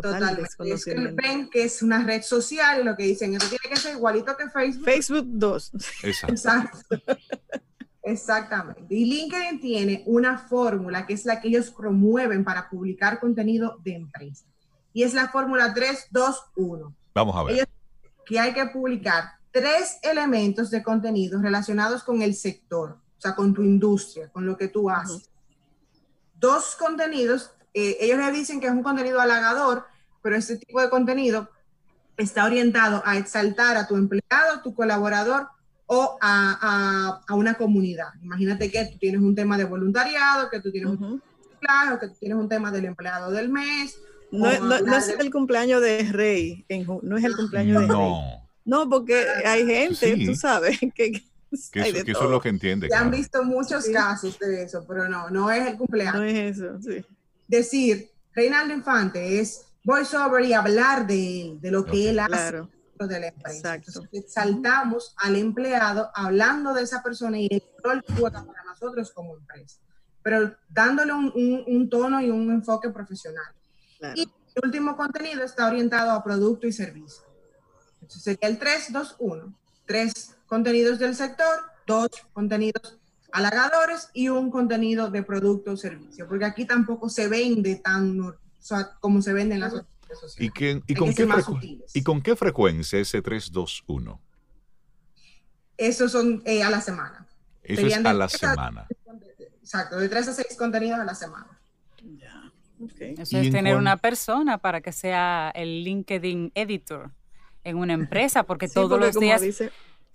[0.00, 1.10] Total Desconocimiento.
[1.10, 3.94] Es que ven que es una red social lo que dicen, eso tiene que ser
[3.96, 4.84] igualito que Facebook.
[4.84, 5.72] Facebook 2.
[6.02, 6.78] Exacto.
[8.02, 8.86] Exactamente.
[8.88, 13.94] Y LinkedIn tiene una fórmula que es la que ellos promueven para publicar contenido de
[13.94, 14.44] empresa
[14.96, 16.94] y es la fórmula 321.
[17.12, 17.68] Vamos a ver.
[18.24, 23.52] que hay que publicar tres elementos de contenido relacionados con el sector, o sea, con
[23.52, 25.28] tu industria, con lo que tú haces.
[26.34, 29.84] Dos contenidos, eh, ellos le dicen que es un contenido halagador,
[30.22, 31.50] pero este tipo de contenido
[32.16, 35.48] está orientado a exaltar a tu empleado, tu colaborador
[35.84, 38.08] o a, a, una comunidad.
[38.22, 41.22] Imagínate que tú tienes un tema de voluntariado, que tú tienes un
[41.60, 43.98] claro, que tú tienes un tema del empleado del mes,
[44.30, 44.48] no,
[44.96, 46.64] es el cumpleaños de Rey,
[47.02, 48.12] no es el cumpleaños de Rey.
[48.64, 51.22] No, porque hay gente, tú sabes, que,
[51.52, 52.88] eso, es lo que entiende.
[52.90, 56.16] Ya han visto muchos casos de eso, pero no, no es el cumpleaños.
[56.16, 57.04] No es eso, sí.
[57.48, 62.62] Decir, Reinaldo Infante es voiceover y hablar de él, de lo que él hace
[62.98, 63.78] de la empresa.
[64.12, 69.36] exaltamos al empleado hablando de esa persona y el rol que juega para nosotros como
[69.36, 69.78] empresa,
[70.22, 73.52] pero dándole un tono y un enfoque profesional.
[74.14, 77.22] Y el último contenido está orientado a producto y servicio.
[78.00, 79.58] Entonces sería el 3, 2, 1.
[79.84, 82.98] Tres contenidos del sector, dos contenidos
[83.36, 86.26] halagadores y un contenido de producto o servicio.
[86.26, 88.34] Porque aquí tampoco se vende tan
[88.98, 90.82] como se vende en las otras sociales.
[90.86, 91.28] ¿Y, y, con qué
[91.94, 94.20] ¿Y con qué frecuencia ese 3, 2, 1?
[95.76, 97.26] Esos son eh, a la semana.
[97.62, 98.86] Eso es a la semana.
[99.60, 101.58] exacto, de 3 a 6 contenidos a la semana.
[102.98, 107.10] Eso es tener una persona para que sea el LinkedIn editor
[107.64, 109.42] en una empresa, porque todos los días...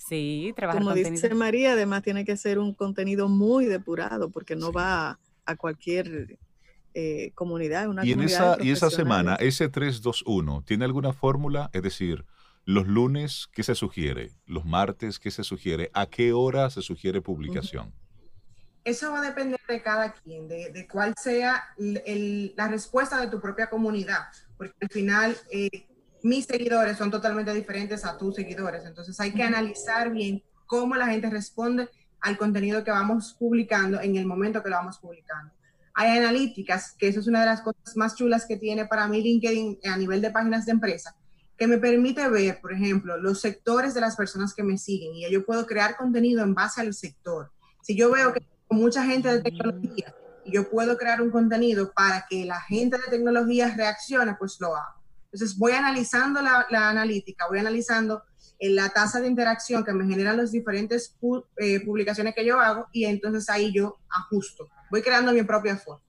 [0.08, 4.72] sí, trabajar Como dice María, además tiene que ser un contenido muy depurado, porque no
[4.72, 6.38] va a cualquier
[6.93, 7.89] eh, comunidad.
[7.89, 11.70] Una y en esa, y esa semana, ese 321, ¿tiene alguna fórmula?
[11.74, 12.26] Es decir,
[12.66, 14.32] los lunes, ¿qué se sugiere?
[14.45, 15.89] Los martes, ¿qué se sugiere?
[15.93, 17.93] ¿A qué hora se sugiere publicación?
[18.84, 23.70] eso va a depender de cada quien, de, cuál sea la respuesta de tu propia
[23.70, 24.28] comunidad,
[24.58, 25.88] porque al final eh,
[26.24, 31.07] mis seguidores son totalmente diferentes a tus seguidores, entonces hay que analizar bien cómo la
[31.07, 31.89] gente responde
[32.22, 35.53] al contenido que vamos publicando en el momento que lo vamos publicando.
[35.93, 39.22] Hay analíticas, que eso es una de las cosas más chulas que tiene para mí
[39.22, 41.15] LinkedIn a nivel de páginas de empresa,
[41.57, 45.30] que me permite ver, por ejemplo, los sectores de las personas que me siguen y
[45.30, 47.51] yo puedo crear contenido en base al sector.
[47.82, 50.15] Si yo veo que mucha gente de tecnología
[50.45, 54.76] y yo puedo crear un contenido para que la gente de tecnología reaccione, pues lo
[54.76, 55.01] hago.
[55.32, 58.24] Entonces voy analizando la, analítica, voy analizando
[58.60, 61.16] eh, la tasa de interacción que me generan las diferentes
[61.58, 64.68] eh, publicaciones que yo hago y entonces ahí yo ajusto.
[64.90, 66.04] Voy creando mi propia forma.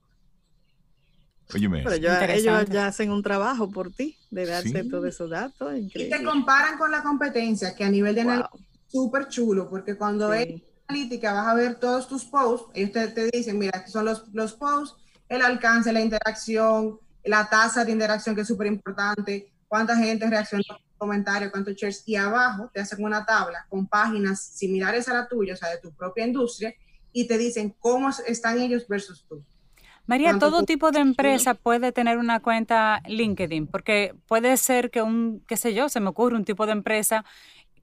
[1.51, 5.73] Pero ellos ya hacen un trabajo por ti de darte todos esos datos.
[5.77, 9.95] Y te comparan con la competencia, que a nivel de análisis es súper chulo, porque
[9.95, 13.93] cuando es analítica vas a ver todos tus posts, ellos te, te dicen, mira, estos
[13.93, 14.95] son los, los posts,
[15.29, 20.63] el alcance, la interacción, la tasa de interacción que es súper importante, cuánta gente reaccionó
[20.69, 25.27] a comentario, cuántos shares, y abajo te hacen una tabla con páginas similares a la
[25.27, 26.73] tuya, o sea, de tu propia industria,
[27.11, 29.43] y te dicen cómo están ellos versus tú.
[30.05, 35.43] María, todo tipo de empresa puede tener una cuenta LinkedIn, porque puede ser que un,
[35.47, 37.23] qué sé yo, se me ocurre un tipo de empresa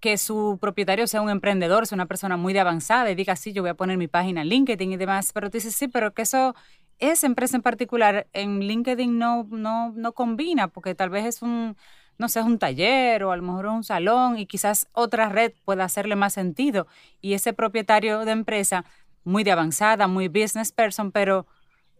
[0.00, 3.52] que su propietario sea un emprendedor, sea una persona muy de avanzada y diga, sí,
[3.52, 6.12] yo voy a poner mi página en LinkedIn y demás, pero tú dices, sí, pero
[6.14, 6.54] que eso,
[7.00, 11.76] esa empresa en particular en LinkedIn no, no, no combina, porque tal vez es un,
[12.18, 15.52] no sé, es un taller o a lo mejor un salón y quizás otra red
[15.64, 16.86] pueda hacerle más sentido.
[17.20, 18.84] Y ese propietario de empresa,
[19.24, 21.46] muy de avanzada, muy business person, pero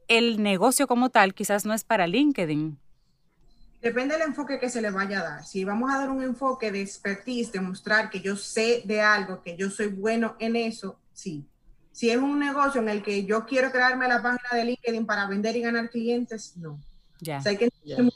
[0.09, 2.79] el negocio como tal quizás no es para LinkedIn.
[3.83, 5.45] Depende del enfoque que se le vaya a dar.
[5.45, 9.57] Si vamos a dar un enfoque de expertise, demostrar que yo sé de algo, que
[9.57, 11.50] yo soy bueno en eso, sí.
[11.93, 15.27] Si es un negocio en el que yo quiero crearme la página de LinkedIn para
[15.27, 16.81] vender y ganar clientes, no.
[17.21, 17.39] Ya.
[17.39, 18.13] O sea, hay que el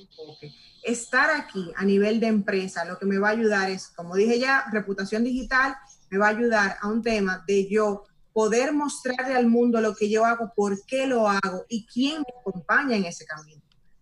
[0.00, 0.52] enfoque.
[0.82, 4.38] Estar aquí a nivel de empresa, lo que me va a ayudar es, como dije
[4.38, 5.76] ya, reputación digital,
[6.10, 10.08] me va a ayudar a un tema de yo poder mostrarle al mundo lo que
[10.08, 13.60] yo hago, por qué lo hago y quién me acompaña en ese camino.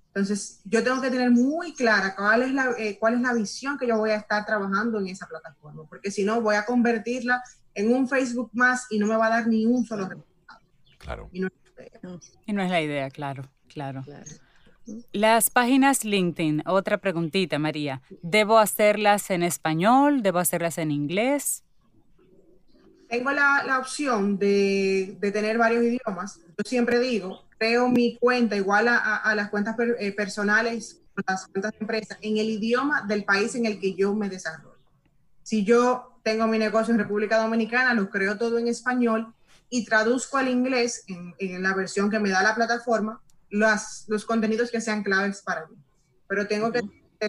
[0.09, 3.79] Entonces, yo tengo que tener muy clara cuál es, la, eh, cuál es la visión
[3.79, 7.43] que yo voy a estar trabajando en esa plataforma, porque si no, voy a convertirla
[7.77, 10.61] en un Facebook más y no me va a dar ni un solo resultado.
[10.99, 11.29] Claro.
[11.33, 11.49] Y no,
[12.47, 14.03] y no es la idea, claro, claro.
[15.13, 18.03] Las páginas LinkedIn, otra preguntita, María.
[18.23, 20.23] ¿Debo hacerlas en español?
[20.23, 21.65] ¿Debo hacerlas en inglés?
[23.09, 26.41] Tengo la, la opción de, de, tener varios idiomas.
[26.41, 31.03] Yo siempre digo, creo mi cuenta igual a, a, a las cuentas per, eh, personales,
[31.27, 34.76] las cuentas de empresa, en el idioma del país en el que yo me desarrollo.
[35.47, 39.33] Si yo tengo mi negocio en República Dominicana, lo creo todo en español
[39.71, 44.25] y traduzco al inglés en, en la versión que me da la plataforma las, los
[44.25, 45.77] contenidos que sean claves para mí.
[46.27, 46.81] Pero tengo que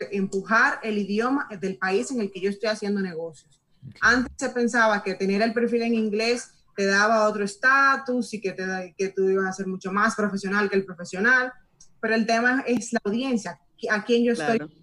[0.09, 3.61] empujar el idioma del país en el que yo estoy haciendo negocios.
[4.01, 8.53] Antes se pensaba que tener el perfil en inglés te daba otro estatus y que,
[8.53, 11.53] te, que tú ibas a ser mucho más profesional que el profesional,
[12.01, 13.59] pero el tema es la audiencia,
[13.91, 14.73] a quién yo estoy, claro.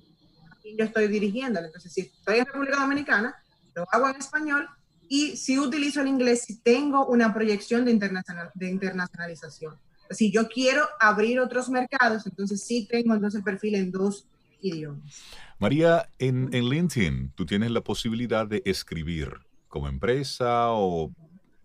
[0.65, 1.61] Quién yo estoy dirigiendo.
[1.61, 3.37] Entonces, si estoy en República Dominicana,
[3.75, 4.67] lo hago en español
[5.09, 9.77] y si utilizo el inglés, si tengo una proyección de, internacional, de internacionalización.
[10.11, 14.27] Si yo quiero abrir otros mercados, entonces sí tengo entonces el perfil en dos
[14.62, 15.23] idiomas.
[15.59, 19.29] María, en, en LinkedIn tú tienes la posibilidad de escribir
[19.69, 21.12] como empresa o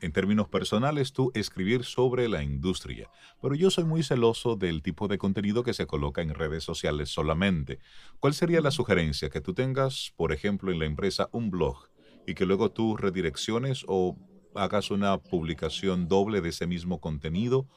[0.01, 3.09] en términos personales, tú escribir sobre la industria.
[3.41, 7.09] Pero yo soy muy celoso del tipo de contenido que se coloca en redes sociales
[7.09, 7.79] solamente.
[8.19, 9.29] ¿Cuál sería la sugerencia?
[9.29, 11.89] Que tú tengas, por ejemplo, en la empresa un blog
[12.25, 14.17] y que luego tú redirecciones o
[14.55, 17.67] hagas una publicación doble de ese mismo contenido.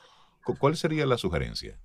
[0.59, 1.79] ¿Cuál sería la sugerencia?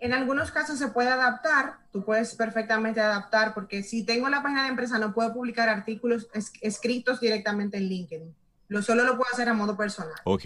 [0.00, 4.64] En algunos casos se puede adaptar, tú puedes perfectamente adaptar, porque si tengo la página
[4.64, 8.34] de empresa no puedo publicar artículos es escritos directamente en LinkedIn.
[8.68, 10.14] Lo solo lo puedo hacer a modo personal.
[10.24, 10.44] Ok.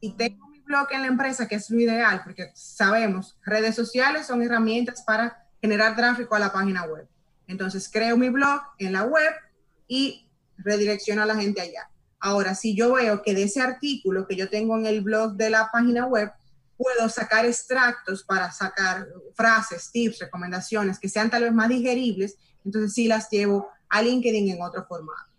[0.00, 4.26] Y tengo mi blog en la empresa, que es lo ideal, porque sabemos, redes sociales
[4.26, 7.06] son herramientas para generar tráfico a la página web.
[7.46, 9.32] Entonces creo mi blog en la web
[9.88, 11.90] y redirecciono a la gente allá.
[12.20, 15.50] Ahora, si yo veo que de ese artículo que yo tengo en el blog de
[15.50, 16.30] la página web,
[16.76, 22.94] puedo sacar extractos para sacar frases, tips, recomendaciones que sean tal vez más digeribles, entonces
[22.94, 25.29] sí las llevo a LinkedIn en otro formato.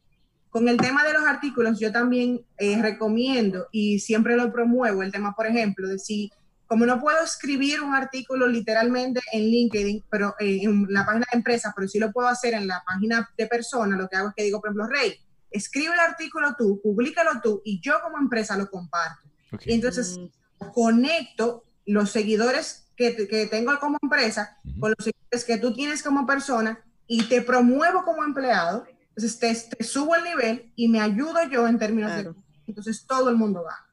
[0.52, 5.12] Con el tema de los artículos, yo también eh, recomiendo y siempre lo promuevo, el
[5.12, 6.30] tema, por ejemplo, de si,
[6.68, 11.38] como no puedo escribir un artículo literalmente en LinkedIn, pero eh, en la página de
[11.38, 14.36] empresa, pero sí lo puedo hacer en la página de persona, lo que hago es
[14.36, 15.16] que digo, por ejemplo, Rey,
[15.50, 19.30] escribe el artículo tú, públicalo tú y yo como empresa lo comparto.
[19.54, 19.72] Okay.
[19.72, 20.72] Y entonces mm.
[20.74, 24.80] conecto los seguidores que, que, tengo como empresa uh -huh.
[24.82, 28.86] con los seguidores que tú tienes como persona y te promuevo como empleado.
[29.22, 32.34] Entonces te, te subo el nivel y me ayudo yo en términos claro.
[32.34, 32.40] de...
[32.68, 33.88] Entonces todo el mundo va.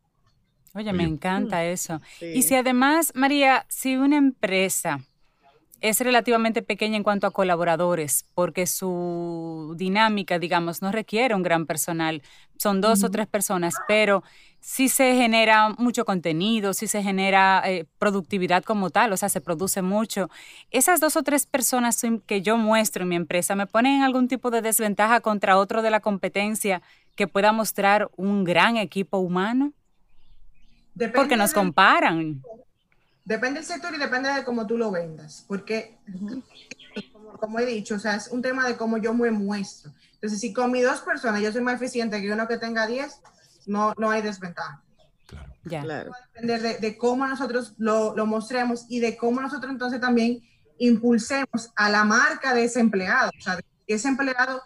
[0.74, 2.00] Oye, me encanta eso.
[2.18, 2.26] Sí.
[2.26, 5.00] Y si además, María, si una empresa
[5.80, 11.66] es relativamente pequeña en cuanto a colaboradores, porque su dinámica, digamos, no requiere un gran
[11.66, 12.22] personal.
[12.56, 13.06] Son dos uh -huh.
[13.06, 14.24] o tres personas, pero
[14.60, 19.40] sí se genera mucho contenido, sí se genera eh, productividad como tal, o sea, se
[19.40, 20.28] produce mucho.
[20.70, 24.26] Esas dos o tres personas que yo muestro en mi empresa me ponen en algún
[24.26, 26.82] tipo de desventaja contra otro de la competencia
[27.14, 29.72] que pueda mostrar un gran equipo humano.
[30.94, 32.42] Depende porque nos del...
[33.28, 35.98] Depende del sector y depende de cómo tú lo vendas, porque,
[37.12, 39.92] como, como, he dicho, o sea, es un tema de cómo yo me muestro.
[40.14, 43.20] Entonces, si con mis dos personas yo soy más eficiente que uno que tenga 10,
[43.66, 44.82] no, no hay desventaja.
[45.26, 45.52] Claro.
[45.64, 45.82] Ya.
[45.82, 46.10] Claro.
[46.10, 50.00] Va a depender de, de, cómo nosotros lo, lo, mostremos y de cómo nosotros entonces
[50.00, 50.40] también
[50.78, 53.30] impulsemos a la marca de ese empleado.
[53.38, 53.56] O sea,
[53.86, 54.62] que ese empleado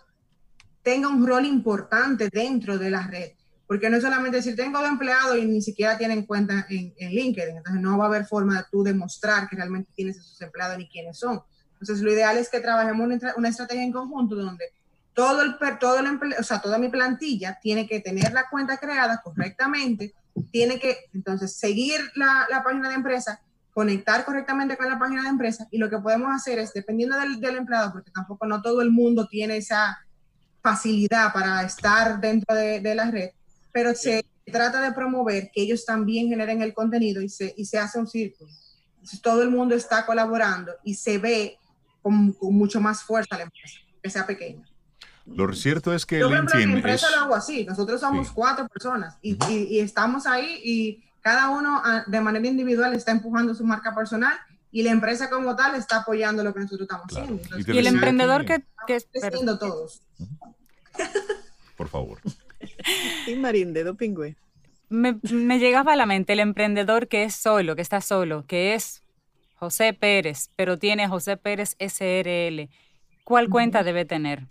[0.85, 3.33] tenga un rol importante dentro de la red.
[3.73, 7.11] Porque no es solamente decir, tengo dos empleados y ni siquiera tienen cuenta en, en,
[7.11, 7.57] LinkedIn.
[7.57, 10.87] Entonces no va a haber forma de tú demostrar que realmente tienes esos empleados ni
[10.91, 11.41] quiénes son.
[11.81, 14.67] Entonces lo ideal es que trabajemos una, una estrategia en conjunto donde
[15.15, 18.77] todo el, todo el empleo, o sea, toda mi plantilla tiene que tener la cuenta
[18.77, 20.13] creada correctamente,
[20.51, 23.41] tiene que entonces seguir la, la página de empresa,
[23.73, 27.41] conectar correctamente con la página de empresa y lo que podemos hacer es, dependiendo del,
[27.41, 29.99] del empleado, porque tampoco no todo el mundo tiene esa
[30.61, 33.31] facilidad para estar dentro de, de la red,
[33.73, 37.79] pero se trata de promover que ellos también generen el contenido y se, y se
[37.79, 38.51] hace un círculo.
[38.95, 41.59] Entonces todo el mundo está colaborando y se ve
[42.03, 44.65] con, con mucho más fuerza la empresa, que sea pequeña.
[45.27, 47.13] Lo cierto es que Yo, LinkedIn en mi empresa es...
[47.13, 47.65] lo hago así.
[47.65, 48.33] Nosotros somos sí.
[48.35, 49.51] cuatro personas y, uh -huh.
[49.51, 53.95] y, y, estamos ahí y cada uno ah, de manera individual está empujando su marca
[53.95, 54.37] personal
[54.73, 57.25] y la empresa como tal está apoyando lo que nosotros estamos claro.
[57.25, 57.43] haciendo.
[57.45, 60.03] Entonces, y, el emprendedor que, que creciendo todos.
[60.19, 60.55] Uh -huh.
[61.77, 62.21] Por favor.
[63.27, 64.37] Y Marín, dedo pingüe.
[64.89, 68.75] me, me llegaba a la mente el emprendedor que es solo, que está solo, que
[68.75, 69.03] es
[69.63, 72.69] José Pérez, pero tiene José Pérez SRL.
[73.23, 74.49] ¿Cuál cuenta debe tener?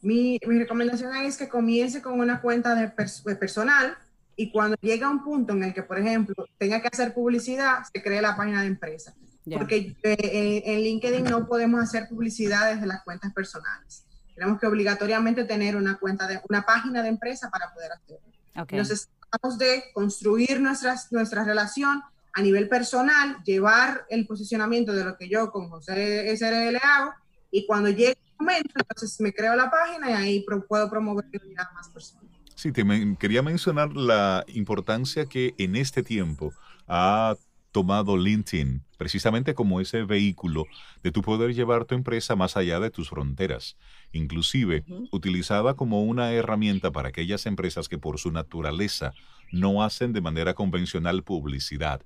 [0.00, 2.88] Mi, mi recomendación es que comience con una cuenta de,
[3.34, 3.96] personal
[4.36, 8.00] y cuando llega un punto en el que, por ejemplo, tenga que hacer publicidad, se
[8.00, 9.12] cree la página de empresa.
[9.44, 14.06] Porque eh, en LinkedIn no podemos hacer publicidad desde las cuentas personales.
[14.34, 18.26] Tenemos que obligatoriamente tener una cuenta de una página de empresa para poder hacerlo.
[18.54, 25.16] Entonces, tratamos de construir nuestras, nuestra relación a nivel personal, llevar el posicionamiento de lo
[25.16, 27.12] que yo con José SRL hago
[27.50, 31.24] y cuando llegue el momento, entonces me creo la página y ahí puedo promover
[31.56, 32.24] a más personas.
[32.56, 32.84] Sí, te
[33.18, 36.52] quería mencionar la importancia que en este tiempo
[36.88, 37.36] ha
[37.70, 40.66] tomado LinkedIn precisamente como ese vehículo
[41.02, 43.76] de tu poder llevar tu empresa más allá de tus fronteras,
[44.14, 49.12] inclusive utilizada como una herramienta para aquellas empresas que por su naturaleza
[49.52, 52.02] no hacen de manera convencional publicidad.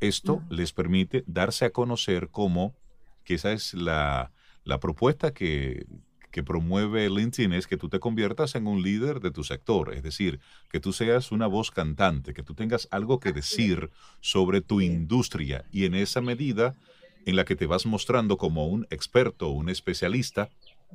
[0.00, 2.74] Esto les permite darse a conocer como,
[3.24, 4.30] que esa es la,
[4.64, 5.86] la propuesta que,
[6.30, 10.02] que promueve LinkedIn es que tú te conviertas en un líder de tu sector, es
[10.02, 10.40] decir,
[10.70, 13.90] que tú seas una voz cantante, que tú tengas algo que decir
[14.20, 15.64] sobre tu industria.
[15.72, 16.76] Y en esa medida
[17.26, 20.48] en la que te vas mostrando como un experto, un especialista,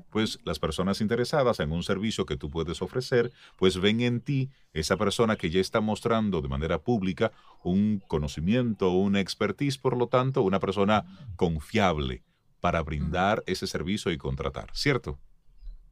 [0.10, 4.50] pues las personas interesadas en un servicio que tú puedes ofrecer, pues ven en ti
[4.74, 7.32] esa persona que ya está mostrando de manera pública
[7.64, 12.24] un conocimiento, una expertise, por lo tanto, una persona confiable
[12.60, 15.20] para brindar ese servicio y contratar, ¿cierto?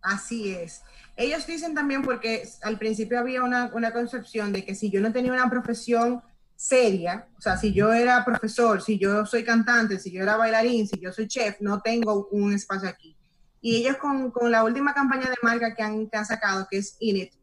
[0.01, 0.81] Así es.
[1.15, 5.33] Ellos dicen también, porque al principio había una, concepción de que si yo no tenía
[5.33, 6.21] una profesión
[6.55, 10.87] seria, o sea, si yo era profesor, si yo soy cantante, si yo era bailarín,
[10.87, 13.15] si yo soy chef, no tengo un espacio aquí.
[13.61, 16.97] Y ellos con, la última campaña de marca que han, que han sacado, que es
[16.99, 17.33] Init,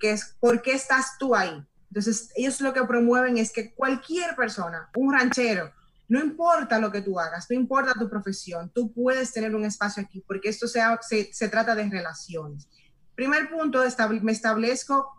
[0.00, 1.64] que es ¿por qué estás tú ahí?
[1.88, 5.72] Entonces, ellos lo que promueven es que cualquier persona, un ranchero,
[6.08, 10.02] no importa lo que tú hagas, no importa tu profesión, tú puedes tener un espacio
[10.02, 12.68] aquí porque esto sea, se, se trata de relaciones.
[13.14, 13.82] Primer punto,
[14.22, 15.12] me establezco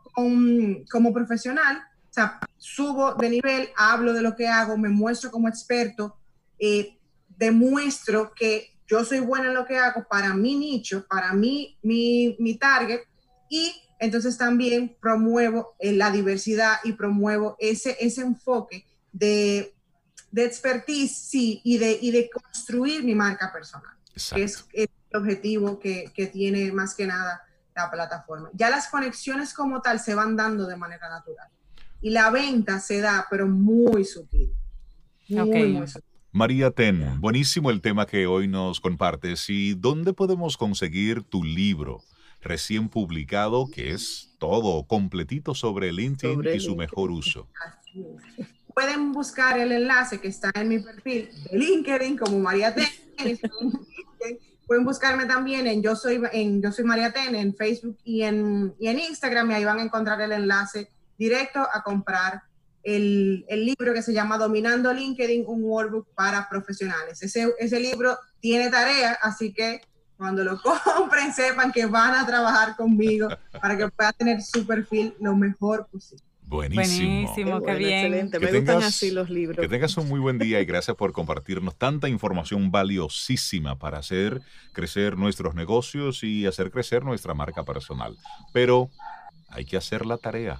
[0.91, 5.47] como profesional, o sea, subo de nivel, hablo de lo que hago, me muestro como
[5.47, 6.17] experto,
[6.57, 6.97] eh,
[7.27, 12.35] demuestro que yo soy buena en lo que hago para mi nicho, para mí, mi,
[12.39, 13.01] mi target,
[13.49, 19.73] y entonces también promuevo eh, la diversidad y promuevo ese, ese enfoque de
[20.31, 23.95] de expertise, sí, y de, y de construir mi marca personal,
[24.33, 27.41] que es, el objetivo que, que, tiene más que nada
[27.75, 28.49] la plataforma.
[28.53, 31.47] Ya las conexiones como tal se van dando de manera natural.
[32.01, 34.53] Y la venta se da, pero muy sutil.
[35.29, 36.08] Muy, sutil.
[36.31, 39.49] María Ten, buenísimo el tema que hoy nos compartes.
[39.49, 42.03] ¿Y dónde podemos conseguir tu libro
[42.39, 47.47] recién publicado, que es todo completito sobre LinkedIn y su mejor uso?
[48.75, 53.39] Pueden buscar el enlace que está en mi perfil de LinkedIn como María Ten.
[54.67, 58.75] pueden buscarme también en Yo Soy, en Yo Soy María Ten en Facebook y en,
[58.79, 62.43] y en Instagram y ahí van a encontrar el enlace directo a comprar
[62.95, 67.21] el, el, libro que se llama Dominando LinkedIn, un workbook para profesionales.
[67.21, 69.81] Ese, ese libro tiene tarea, así que
[70.17, 70.59] cuando lo
[70.95, 73.29] compren sepan que van a trabajar conmigo
[73.61, 76.23] para que puedan tener su perfil lo mejor posible.
[76.49, 77.09] Buenísimo.
[77.09, 78.05] Buenísimo, qué, bien.
[78.05, 78.39] Excelente.
[78.39, 79.59] Me gustan así los libros.
[79.59, 84.41] Que tengas un muy buen día y gracias por compartirnos tanta información valiosísima para hacer
[84.73, 88.17] crecer nuestros negocios y hacer crecer nuestra marca personal.
[88.51, 88.89] Pero
[89.49, 90.59] hay que hacer la tarea.